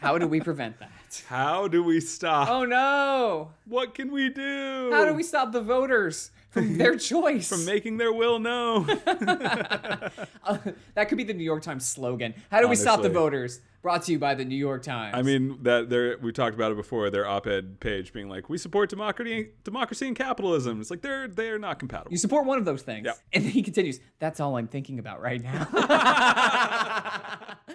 [0.00, 0.90] How do we prevent that?
[1.26, 2.48] How do we stop?
[2.48, 3.50] Oh no!
[3.66, 4.90] What can we do?
[4.92, 7.48] How do we stop the voters from their choice?
[7.48, 8.88] from making their will known?
[8.90, 10.08] Uh,
[10.94, 12.34] that could be the New York Times slogan.
[12.50, 13.60] How do we stop the voters?
[13.82, 15.14] Brought to you by the New York Times.
[15.16, 17.08] I mean that there we talked about it before.
[17.08, 21.58] Their op-ed page being like, "We support democracy, democracy and capitalism." It's like they're they're
[21.58, 22.12] not compatible.
[22.12, 23.06] you support one of those things.
[23.06, 23.12] Yeah.
[23.32, 25.66] And then he continues, that's all I'm thinking about right now.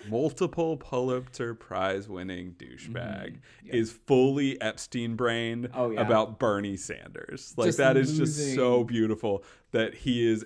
[0.10, 5.80] Multiple Pulitzer Prize winning douchebag is fully Epstein brained Mm-hmm.
[5.80, 6.02] Oh, yeah.
[6.02, 7.54] about Bernie Sanders.
[7.58, 10.46] Like Just that is just so beautiful that he is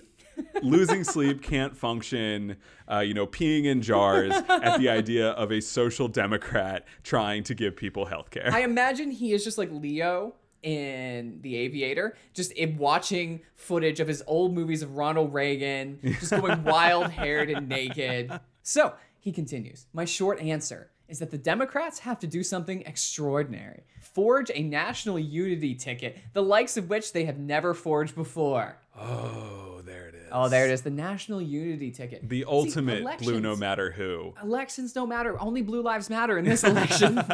[0.62, 2.56] losing sleep, can't function,
[2.90, 7.54] uh, you know, peeing in jars at the idea of a social democrat trying to
[7.54, 8.50] give people health care.
[8.52, 14.08] I imagine he is just like Leo in The Aviator, just in watching footage of
[14.08, 18.32] his old movies of Ronald Reagan, just going wild haired and naked.
[18.62, 23.84] So he continues My short answer is that the Democrats have to do something extraordinary
[24.00, 28.78] forge a national unity ticket, the likes of which they have never forged before.
[28.98, 30.28] oh, there it is.
[30.32, 32.28] Oh, there it is the national unity ticket.
[32.28, 34.34] The See, ultimate blue no matter who.
[34.42, 35.40] elections don't matter.
[35.40, 37.16] Only blue lives matter in this election.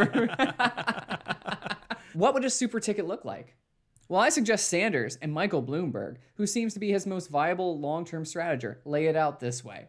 [2.14, 3.55] what would a super ticket look like?
[4.09, 8.05] Well, I suggest Sanders and Michael Bloomberg, who seems to be his most viable long
[8.05, 9.87] term strategist, lay it out this way.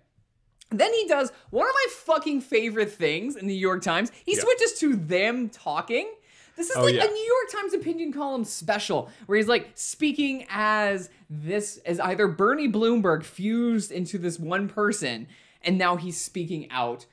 [0.69, 4.11] Then he does one of my fucking favorite things in the New York Times.
[4.25, 4.41] He Yeah.
[4.41, 6.09] switches to them talking.
[6.57, 7.05] This is Oh, like yeah.
[7.05, 12.27] a New York Times opinion column special where he's like speaking as this as either
[12.27, 15.27] Bernie Bloomberg fused into this one person
[15.61, 17.05] and now he's speaking out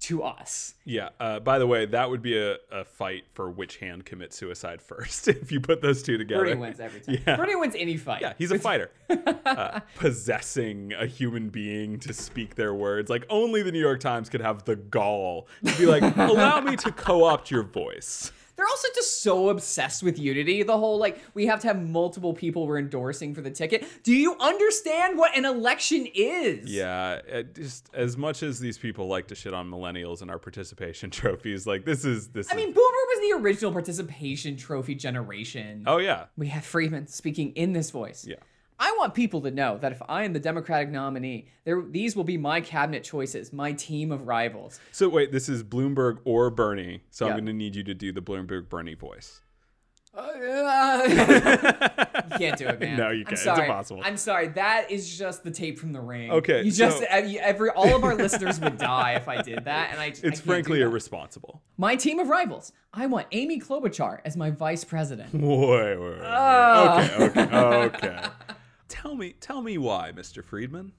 [0.00, 0.74] to us.
[0.84, 1.10] Yeah.
[1.20, 4.80] Uh, by the way, that would be a, a fight for which hand commits suicide
[4.90, 6.44] first if you put those two together.
[6.44, 7.18] Bernie wins every time.
[7.26, 7.36] Yeah.
[7.36, 8.22] Bernie wins any fight.
[8.22, 8.90] Yeah, he's a fighter.
[9.46, 13.10] uh, possessing a human being to speak their words.
[13.10, 16.76] Like, only the New York Times could have the gall to be like, allow me
[16.76, 18.32] to co opt your voice.
[18.60, 20.62] They're also just so obsessed with unity.
[20.62, 23.86] The whole like we have to have multiple people we're endorsing for the ticket.
[24.02, 26.70] Do you understand what an election is?
[26.70, 30.38] Yeah, it just as much as these people like to shit on millennials and our
[30.38, 32.52] participation trophies, like, this is this.
[32.52, 35.84] I mean, Boomer was the original participation trophy generation.
[35.86, 36.26] oh, yeah.
[36.36, 38.26] We have Freeman speaking in this voice.
[38.28, 38.36] Yeah.
[38.82, 42.24] I want people to know that if I am the Democratic nominee, there these will
[42.24, 44.80] be my cabinet choices, my team of rivals.
[44.90, 47.02] So, wait, this is Bloomberg or Bernie.
[47.10, 47.32] So, Yeah.
[47.32, 49.42] I'm going to need you to do the Bloomberg Bernie voice.
[50.12, 51.02] Uh,
[52.32, 52.96] you can't do it, man.
[52.96, 53.34] No, you can't.
[53.34, 54.02] It's impossible.
[54.04, 54.48] I'm sorry.
[54.48, 56.32] That is just the tape from the ring.
[56.32, 59.90] Okay, You just so- every, all of our listeners would die if I did that,
[59.92, 60.06] and I.
[60.06, 61.62] I It's do frankly irresponsible.
[61.76, 62.72] My team of rivals.
[62.92, 65.32] I want Amy Klobuchar as my vice president.
[65.32, 66.20] Wait, wait, wait, wait.
[66.24, 67.04] Ah.
[67.04, 67.56] Okay, okay,
[68.08, 68.22] okay.
[69.00, 70.44] tell me, tell me why, Mr.
[70.44, 70.92] Friedman.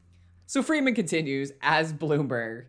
[0.48, 2.66] So Freeman continues as Bloomberg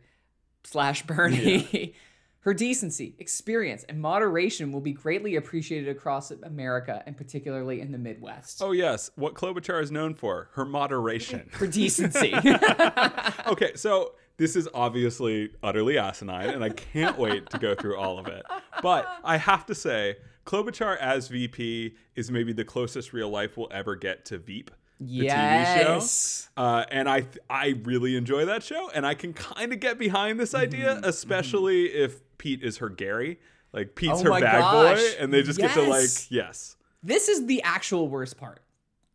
[0.64, 1.94] slash Bernie.
[2.40, 7.98] Her decency, experience, and moderation will be greatly appreciated across America and particularly in the
[7.98, 8.60] Midwest.
[8.60, 11.48] Oh yes, what Klobuchar is known for, her moderation.
[11.52, 12.34] For decency.
[13.46, 18.18] okay, so this is obviously utterly asinine, and I can't wait to go through all
[18.18, 18.44] of it.
[18.82, 23.70] But I have to say, Klobuchar as VP is maybe the closest real life we'll
[23.70, 24.72] ever get to Veep.
[25.06, 25.78] The Yes.
[25.78, 26.62] TV show.
[26.62, 30.38] Uh, and I I really enjoy that show, and I can kind of get behind
[30.40, 31.04] this idea, Mm-hmm.
[31.04, 33.38] especially if Pete is her Gary.
[33.72, 34.98] Like Pete's Oh her bad gosh.
[35.00, 36.26] boy, and they just get to like, Yes.
[36.30, 36.76] yes.
[37.02, 38.60] this is the actual worst part.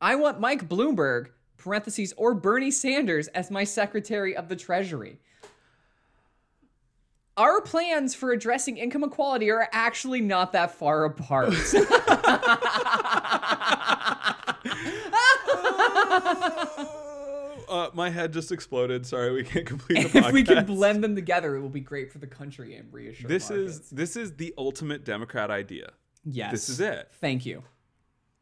[0.02, 1.28] I want Mike Bloomberg,
[1.58, 5.20] parentheses, or Bernie Sanders as my Secretary of the Treasury.
[7.36, 11.54] Our plans for addressing income equality are actually not that far apart.
[17.68, 19.06] Uh, my head just exploded.
[19.06, 20.26] Sorry, we can't complete the podcast.
[20.28, 23.28] if we can blend them together, it will be great for the country and reassure
[23.28, 23.74] this markets.
[23.74, 25.92] is this is the ultimate Democrat idea.
[26.24, 26.52] yes.
[26.52, 27.10] this is it.
[27.20, 27.64] Thank you.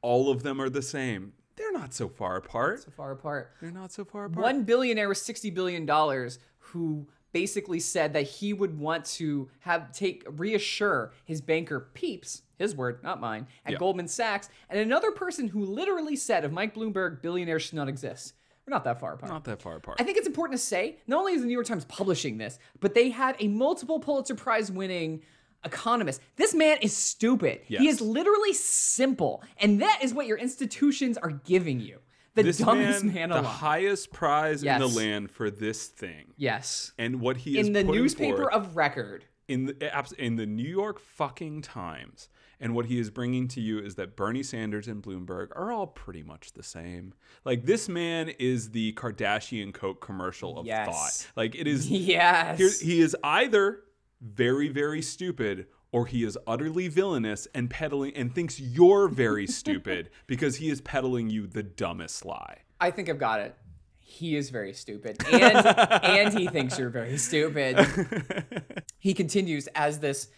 [0.04, 1.34] All of them are the same.
[1.56, 2.84] They're not so far apart.
[2.84, 3.54] So far apart.
[3.62, 4.44] They're not so far apart.
[4.44, 9.92] One billionaire with sixty billion dollars who basically said that he would want to have
[9.92, 13.78] take reassure his banker Peeps, his word, not mine, at Yeah.
[13.78, 18.36] Goldman Sachs, and another person who literally said of Mike Bloomberg, billionaires should not exist.
[18.66, 19.30] We're not that far apart.
[19.30, 20.00] Not that far apart.
[20.00, 22.58] I think it's important to say not only is the New York Times publishing this,
[22.80, 25.22] but they have a multiple Pulitzer Prize winning
[25.66, 26.22] economist.
[26.38, 27.64] This man is stupid.
[27.66, 29.44] He is literally simple.
[29.58, 32.00] And that is what your institutions are giving you.
[32.36, 36.92] The this dumbest man, man, the highest prize in the land for this thing, yes.
[36.98, 39.26] and what he is In the newspaper of record.
[39.48, 42.28] in the eh, in the New York fucking Times,
[42.60, 45.88] and what he is bringing to you is that Bernie Sanders and Bloomberg are all
[45.88, 47.14] pretty much the same.
[47.46, 50.88] Like this man is the Kardashian Coke commercial of Yes.
[50.88, 51.32] thought.
[51.38, 51.90] Like it is.
[51.90, 52.58] Yes.
[52.58, 53.82] Here, he is either
[54.22, 60.10] very, very stupid or he is utterly villainous and peddling and thinks you're very stupid
[60.28, 62.58] because he is peddling you the dumbest lie.
[62.82, 63.56] I think I've got it.
[64.02, 65.16] He is very stupid.
[65.32, 67.78] And and he thinks you're very stupid.
[69.00, 70.30] He continues as this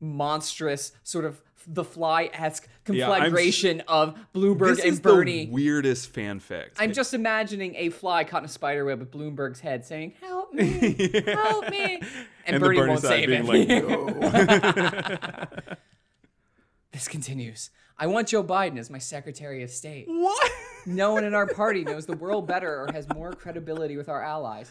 [0.00, 5.46] monstrous sort of the fly-esque Yeah, I'm conflagration of Bloomberg This and is Bernie.
[5.46, 6.68] the weirdest fanfic.
[6.78, 10.54] I'm just imagining a fly caught in a spider web with Bloomberg's head saying, "Help
[10.54, 11.96] me, help me,"
[12.46, 13.44] and, And Bernie Bernie won't save him.
[13.46, 13.68] like,
[16.92, 17.70] this continues.
[17.98, 20.06] I want Joe Biden as my Secretary of State.
[20.08, 20.50] what?
[20.86, 24.22] No one in our party knows the world better or has more credibility with our
[24.22, 24.70] allies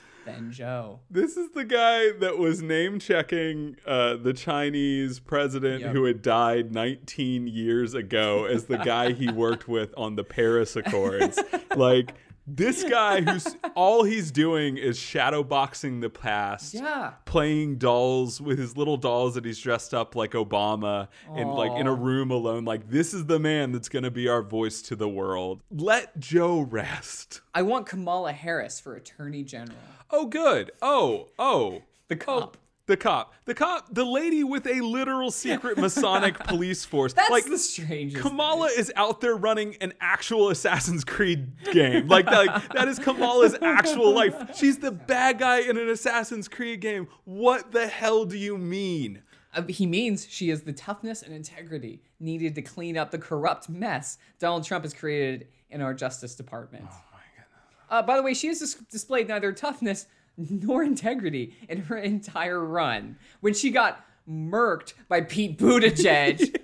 [1.10, 5.92] This is the guy that was name checking uh, the Chinese president Yep.
[5.94, 10.76] who had died 19 years ago as the guy he worked with on the Paris
[10.76, 11.40] Accords.
[11.76, 12.14] like
[12.50, 16.74] this guy who's all he's doing is shadow boxing the past.
[16.74, 17.12] Yeah.
[17.26, 21.88] Playing dolls with his little dolls that he's dressed up like Obama and like in
[21.88, 22.64] a room alone.
[22.64, 25.62] Like this is the man that's gonna be our voice to the world.
[25.70, 27.42] Let Joe rest.
[27.54, 29.76] I want Kamala Harris for Attorney General.
[30.12, 30.72] Oh, good.
[30.82, 31.82] Oh, oh.
[32.08, 32.58] The cop.
[32.88, 33.34] The cop.
[33.44, 33.94] The cop.
[33.94, 37.12] The lady with a literal secret Masonic police force.
[37.12, 38.22] That's like, the strangest.
[38.22, 42.08] Kamala is out there running an actual Assassin's Creed game.
[42.08, 44.56] Like, like that is Kamala's actual life.
[44.56, 47.10] She's the bad guy in an Assassin's Creed game.
[47.26, 49.22] What the hell do you mean?
[49.54, 53.68] Uh, he means she has the toughness and integrity needed to clean up the corrupt
[53.68, 56.86] mess Donald Trump has created in our Justice Department.
[57.90, 60.08] Uh, by the way, she has dis- displayed neither toughness
[60.38, 63.18] nor integrity in her entire run.
[63.42, 66.56] When she got murked by Pete Buttigieg,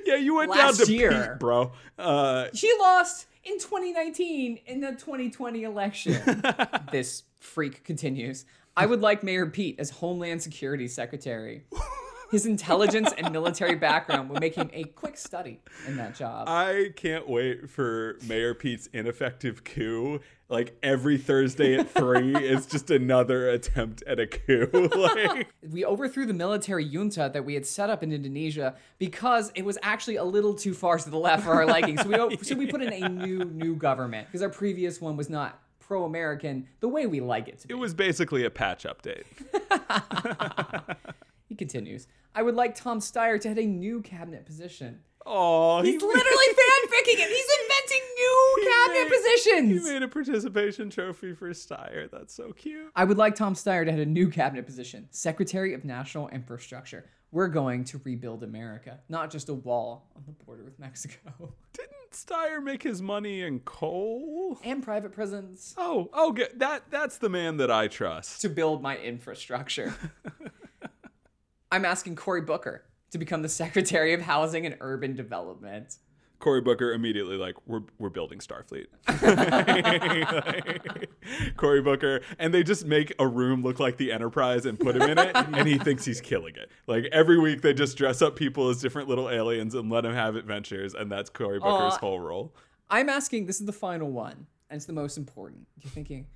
[0.06, 1.30] yeah, you went Last down to year.
[1.32, 1.72] Pete, bro.
[1.98, 6.42] Uh, she lost in 2019 in the 2020 election.
[6.92, 8.44] this freak continues.
[8.76, 11.64] I would like Mayor Pete as Homeland Security Secretary.
[12.30, 16.46] His intelligence and military background would make him a quick study in that job.
[16.48, 20.20] I can't wait for Mayor Pete's ineffective coup.
[20.50, 24.68] Like every Thursday at three is just another attempt at a coup.
[24.96, 29.64] like we overthrew the military junta that we had set up in Indonesia because it
[29.64, 31.98] was actually a little too far to the left for our liking.
[31.98, 35.30] So we so we put in a new new government because our previous one was
[35.30, 37.72] not pro-American the way we like it to be.
[37.72, 39.24] it was basically a patch update.
[41.58, 42.06] Continues.
[42.34, 45.00] I would like Tom Steyer to head a new cabinet position.
[45.26, 47.28] Oh, He's literally fanficking it.
[47.28, 49.86] He's inventing new cabinet positions.
[49.86, 52.10] He made a participation trophy for Steyer.
[52.10, 52.90] That's so cute.
[52.96, 57.04] I would like Tom Steyer to have a new cabinet position Secretary of National Infrastructure.
[57.30, 61.18] We're going to rebuild America, not just a wall on the border with Mexico.
[61.74, 64.58] Didn't Steyer make his money in coal?
[64.64, 66.48] And private prisons Oh, oh, good.
[66.56, 68.40] That that's the man that I trust.
[68.42, 69.94] to build my infrastructure.
[71.70, 75.96] I'm asking Cory Booker to become the Secretary of Housing and Urban Development.
[76.40, 78.86] Cory Booker immediately like we're we're building Starfleet.
[81.56, 85.02] Cory Booker, and they just make a room look like the Enterprise and put him
[85.02, 86.70] in it, and he thinks he's killing it.
[86.86, 90.14] Like every week, they just dress up people as different little aliens and let him
[90.14, 91.98] have adventures, and that's Cory Booker's Aw.
[91.98, 92.54] whole role.
[92.88, 95.66] I'm asking, this is the final one, and it's the most important.
[95.80, 96.26] You're thinking,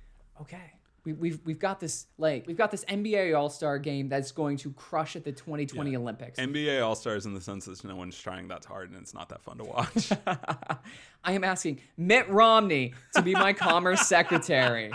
[0.41, 0.73] okay,
[1.05, 4.57] we, we've we've got this like we've got this NBA All Star game that's going
[4.57, 6.39] to crush at the 2020 Olympics.
[6.39, 9.29] NBA All Stars in the sense that no one's trying that hard, and it's not
[9.29, 10.11] that fun to watch.
[11.23, 14.91] I am asking Mitt Romney to be my Commerce Secretary.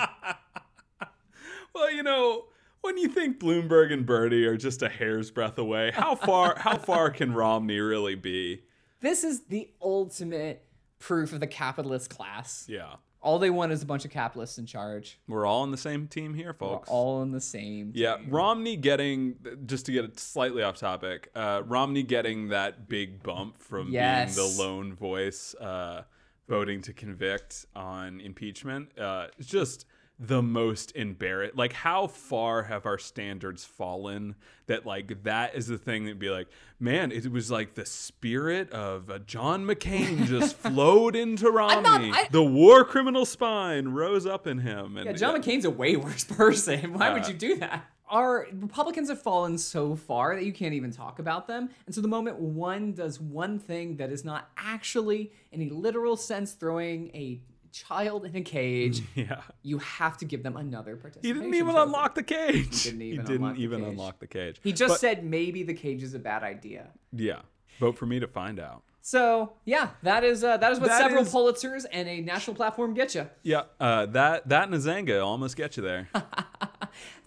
[1.74, 2.44] well, you know.
[2.80, 6.78] When you think Bloomberg and Bernie are just a hair's breadth away, how far how
[6.78, 8.62] far can Romney really be?
[9.00, 10.64] This is the ultimate
[11.00, 12.66] proof of the capitalist class.
[12.68, 12.94] Yeah.
[13.28, 15.18] All they want is a bunch of capitalists in charge.
[15.28, 16.88] We're all on the same team here, We're folks.
[16.88, 17.92] all in the same.
[17.94, 18.30] yeah, team.
[18.30, 21.30] Romney getting just to get it slightly off topic.
[21.34, 24.34] Uh, Romney getting that big bump from Yes.
[24.34, 26.04] being the lone voice uh,
[26.48, 28.98] voting to convict on impeachment.
[28.98, 29.84] Uh, it's just
[30.20, 31.56] the most embarrassing.
[31.56, 34.34] Like, how far have our standards fallen
[34.66, 36.48] that like that is the thing that'd be like,
[36.80, 42.10] man, it was like the spirit of uh, John McCain just flowed into Romney.
[42.12, 44.96] I- the war criminal spine rose up in him.
[44.96, 46.92] And Yeah, John McCain's a way worse person.
[46.98, 47.84] Why would Uh, you do that?
[48.10, 51.68] Our Republicans have fallen so far that you can't even talk about them.
[51.86, 56.16] And so the moment one does one thing that is not actually, in a literal
[56.16, 57.38] sense, throwing a
[57.72, 59.42] child in a cage, yeah.
[59.62, 61.36] you have to give them another participation.
[61.36, 61.82] He didn't even trophy.
[61.86, 62.84] unlock the cage.
[62.84, 63.88] didn't even he didn't unlock the even cage.
[63.90, 64.60] unlock the cage.
[64.62, 66.88] He just But- said maybe the cage is a bad idea.
[67.12, 67.40] "Yeah,
[67.78, 71.00] vote for me to find out." So yeah, that is uh, that is what That
[71.00, 73.28] several is- Pulitzers and a national platform get you.
[73.42, 76.08] Yeah, uh, that that and a Zanga almost get you there.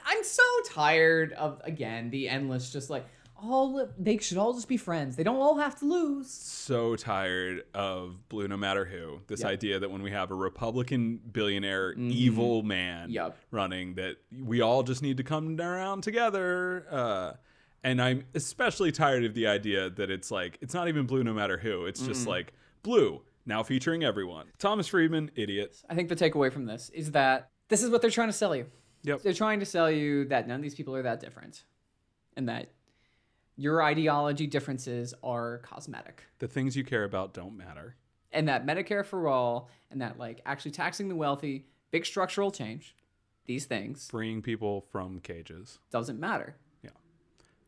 [0.06, 3.06] I'm so tired of again the endless just like
[3.42, 5.16] all they should all just be friends.
[5.16, 6.30] They don't all have to lose.
[6.32, 9.20] so tired of blue no matter who.
[9.28, 9.50] This Yep.
[9.50, 13.38] idea that when we have a Republican billionaire evil man Yep.
[13.52, 16.86] running, that we all just need to come around together.
[16.90, 17.34] Uh,
[17.84, 21.34] and I'm especially tired of the idea that it's like it's not even blue no
[21.34, 21.86] matter who.
[21.88, 24.46] It's just like blue now featuring everyone.
[24.60, 25.82] Thomas Friedman, idiot.
[25.90, 28.56] I think the takeaway from this is that this is what they're trying to sell
[28.56, 28.68] you.
[29.04, 29.24] Yep.
[29.24, 31.64] They're trying to sell you that none of these people are that different,
[32.38, 32.70] and that
[33.62, 36.24] your ideology differences are cosmetic.
[36.40, 37.96] The things you care about don't matter.
[38.32, 42.96] and that Medicare for all and that like actually taxing the wealthy, big structural change,
[43.46, 45.78] these things Freeing people from cages.
[45.92, 46.56] doesn't matter.
[46.84, 46.92] Yeah.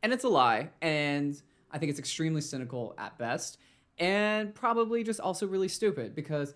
[0.01, 1.39] And it's a lie, and
[1.71, 3.57] I think it's extremely cynical at best,
[3.99, 6.53] and probably just also really stupid because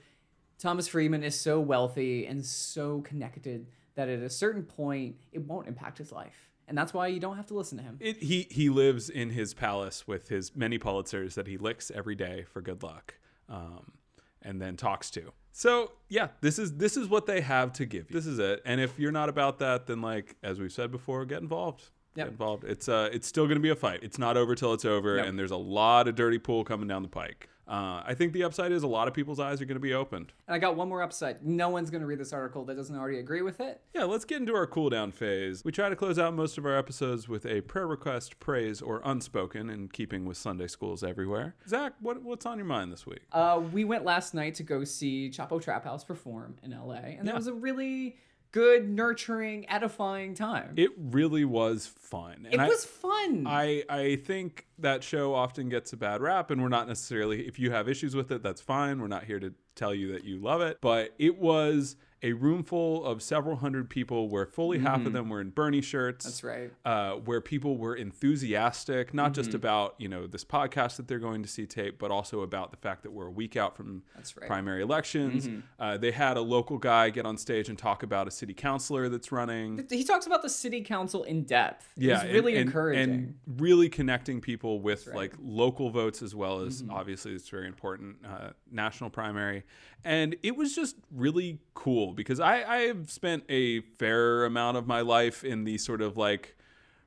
[0.58, 5.68] Thomas Friedman is so wealthy and so connected that at a certain point it won't
[5.68, 6.50] impact his life.
[6.68, 7.98] And that's why you don't have to listen to him.
[8.00, 12.16] It, he he lives in his palace with his many Pulitzers that he licks every
[12.16, 13.16] day for good luck,
[13.48, 13.94] um,
[14.42, 15.32] and then talks to.
[15.54, 18.14] So yeah, this is this is what they have to give you.
[18.14, 18.62] This is it.
[18.66, 21.90] And if you're not about that, then like as we've said before, get involved.
[22.18, 22.28] Yep.
[22.30, 22.64] Involved.
[22.64, 24.00] It's uh it's still going to be a fight.
[24.02, 27.04] It's not over till it's over, and there's a lot of dirty pool coming down
[27.04, 27.48] the pike.
[27.70, 29.94] Uh, I think the upside is a lot of people's eyes are going to be
[29.94, 30.32] opened.
[30.48, 31.46] And I got one more upside.
[31.46, 33.82] No one's going to read this article that doesn't already agree with it.
[33.94, 35.66] Yeah, let's get into our cool down phase.
[35.66, 39.02] We try to close out most of our episodes with a prayer request, praise, or
[39.04, 41.56] unspoken in keeping with Sunday schools everywhere.
[41.68, 43.24] Zach, what, what's on your mind this week?
[43.34, 47.16] Uh, we went last night to go see Chapo Trap House perform in LA, and
[47.18, 47.24] Yeah.
[47.24, 48.16] that was a really
[48.52, 50.74] good, nurturing, edifying time.
[50.78, 52.46] It really was fun.
[52.46, 53.46] And It I, was fun.
[53.48, 57.60] I, I think that show often gets a bad rap, and we're not necessarily, if
[57.60, 59.02] you have issues with it, that's fine.
[59.02, 60.78] We're not here to tell you that you love it.
[60.82, 65.30] But it was a room full of several hundred people where fully half of them
[65.30, 66.26] were in Bernie shirts.
[66.26, 66.30] Mm-hmm.
[66.30, 66.72] That's right.
[66.86, 69.56] uh, where people were enthusiastic, not just Mm-hmm.
[69.58, 72.78] about you know this podcast that they're going to see tape, but also about the
[72.78, 74.26] fact that we're a week out from right.
[74.26, 74.46] Mm-hmm.
[74.48, 75.48] primary elections.
[75.80, 79.10] Uh, they had a local guy get on stage and talk about a city councilor
[79.10, 79.86] that's running.
[79.90, 81.88] He talks about the city council in depth.
[81.96, 83.04] Yeah, really and, encouraging.
[83.10, 85.12] and really connecting people with right.
[85.12, 85.18] Mm-hmm.
[85.18, 89.64] like local votes as well as obviously it's very important uh, national primary,
[90.04, 94.88] and it was just really cool because I I have spent a fair amount of
[94.88, 96.56] my life in the sort of like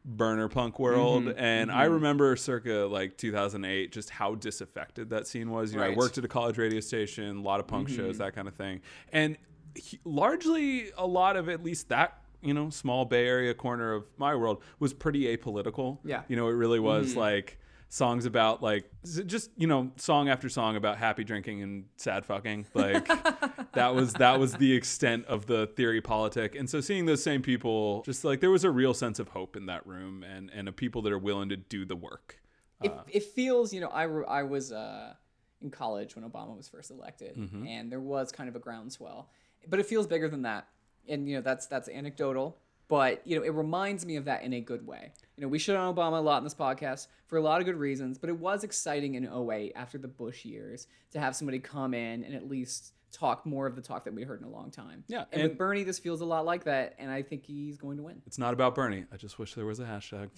[0.05, 1.25] burner punk world.
[1.25, 1.39] Mm-hmm.
[1.39, 5.73] and i remember circa like 2008 just how disaffected that scene was.
[5.73, 5.99] You know i Mm-hmm.
[5.99, 8.81] worked at a college radio station a lot of punk shows that kind of thing.
[9.13, 9.37] And
[9.75, 14.05] he- largely a lot of at least that you know small bay area corner of
[14.17, 15.99] my world was pretty apolitical.
[16.03, 16.23] Yeah.
[16.29, 17.59] you know it really was like
[17.93, 18.89] songs about like
[19.27, 22.65] just you know song after song about happy drinking and sad fucking.
[22.73, 23.07] Like
[23.75, 26.55] that was that was the extent of the theory politic.
[26.55, 29.57] And so seeing those same people just like there was a real sense of hope
[29.57, 32.41] in that room and and of people that are willing to do the work.
[32.83, 35.13] It, it feels you know I, I was uh,
[35.61, 37.67] in college when obama was first elected Mm-hmm.
[37.67, 39.29] and there was kind of a groundswell
[39.69, 40.67] but it feels bigger than that.
[41.07, 42.57] And you know that's that's anecdotal
[42.91, 45.59] but you know it reminds me of that in a good way you know we
[45.59, 48.29] shit on obama a lot in this podcast for a lot of good reasons but
[48.29, 52.35] it was exciting in 08 after the bush years to have somebody come in and
[52.35, 55.25] at least talk more of the talk that we heard in a long time Yeah,
[55.33, 57.97] and, and- with bernie this feels a lot like that and i think he's going
[57.97, 59.05] to win It's not about Bernie.
[59.13, 60.29] I just wish there was a hashtag.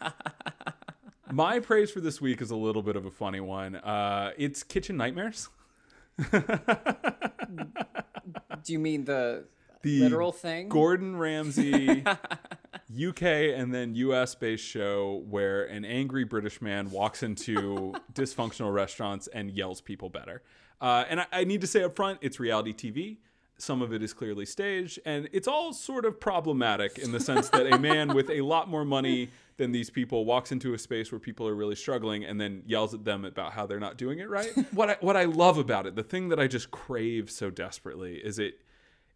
[1.32, 3.76] My praise for this week is a little bit of a funny one.
[3.76, 5.48] Uh, it's Kitchen Nightmares.
[6.30, 6.42] do
[8.72, 9.44] you mean the,
[9.84, 12.04] The literal thing Gordon Ramsay
[12.94, 19.26] UK and then US based show where an angry British man walks into dysfunctional restaurants
[19.28, 20.42] and yells people better.
[20.80, 23.18] Uh, and I, I need to say up front, it's reality TV.
[23.56, 27.48] Some of it is clearly staged, and it's all sort of problematic in the sense
[27.50, 29.28] that a man with a lot more money
[29.58, 32.94] than these people walks into a space where people are really struggling and then yells
[32.94, 34.50] at them about how they're not doing it right.
[34.72, 38.16] what I, what I love about it, the thing that I just crave so desperately,
[38.16, 38.60] is it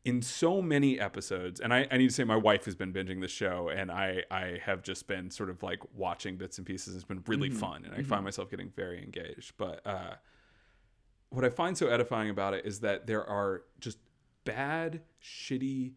[0.04, 3.20] in so many episodes and I, I need to say my wife has been binging
[3.20, 6.94] the show and I, I have just been sort of like watching bits and pieces.
[6.94, 7.58] It's been really mm-hmm.
[7.58, 8.24] fun and i find mm-hmm.
[8.24, 9.54] myself getting very engaged.
[9.58, 10.14] But uh,
[11.30, 13.98] what i find so edifying about it is that there are just
[14.44, 15.92] bad shitty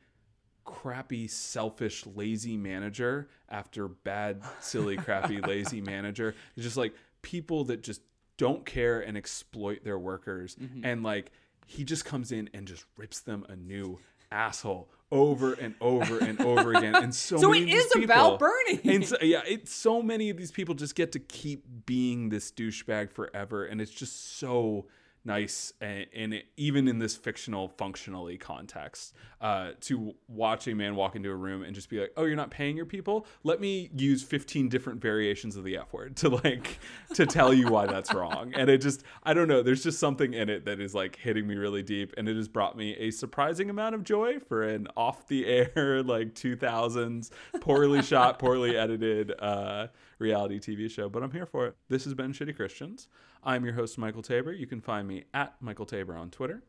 [0.66, 6.36] crappy selfish lazy manager after bad silly crappy lazy manager.
[6.56, 8.02] It's just like people that just
[8.38, 10.56] don't care and exploit their workers.
[10.56, 10.86] Mm-hmm.
[10.86, 11.32] And like
[11.72, 13.98] he just comes in and just rips them a new
[14.32, 18.40] asshole over and over and over again and so, So many it of these about
[18.40, 18.96] people- Bernie.
[18.96, 22.52] and so, yeah it's so many of these people just get to keep being this
[22.52, 24.86] douchebag forever and it's just so
[25.24, 31.16] nice and, and even in this fictional functionally context uh, to watch a man walk
[31.16, 33.26] into a room and just be like oh you're not paying your people?
[33.44, 36.80] Let me use 15 different variations of the f word to like
[37.14, 38.54] to tell you why that's wrong.
[38.56, 41.48] And it just i don't know there's just something in it that is like hitting
[41.48, 44.88] me really deep and it has brought me a surprising amount of joy for an
[44.98, 47.30] off the air like 2000s
[47.60, 49.88] poorly shot poorly edited uh,
[50.20, 51.76] reality tv show but i'm here for it.
[51.90, 53.08] This has been shitty christians
[53.44, 56.64] i'm your host michael tabor you can find me at michael tabor on twitter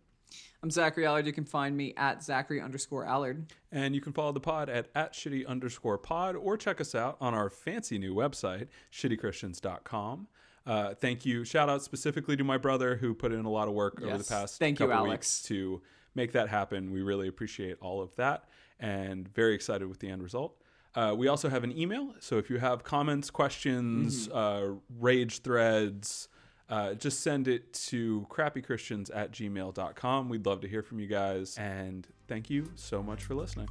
[0.63, 1.27] I'm Zachary Allard.
[1.27, 3.53] You can find me at Zachary underscore Allard.
[3.71, 7.19] And you can follow the pod at, at shitty underscore pod or check us out
[7.21, 10.29] on our fancy new website, shittychristians.com.
[10.65, 11.45] Uh, thank you.
[11.45, 14.25] Shout out specifically to my brother who put in a lot of work over the
[14.25, 15.11] past Thank you, Alex.
[15.11, 15.83] weeks to
[16.15, 16.93] make that happen.
[16.93, 18.45] We really appreciate all of that
[18.79, 20.57] and very excited with the end result.
[20.95, 22.15] Uh, we also have an email.
[22.21, 24.37] So if you have comments, questions, Mm-hmm.
[24.75, 26.29] uh, rage threads,
[26.73, 30.31] uh, just send it to crappychristians at gmail.com.
[30.31, 31.59] We'd love to hear from you guys.
[31.59, 33.69] And thank you so much for listening.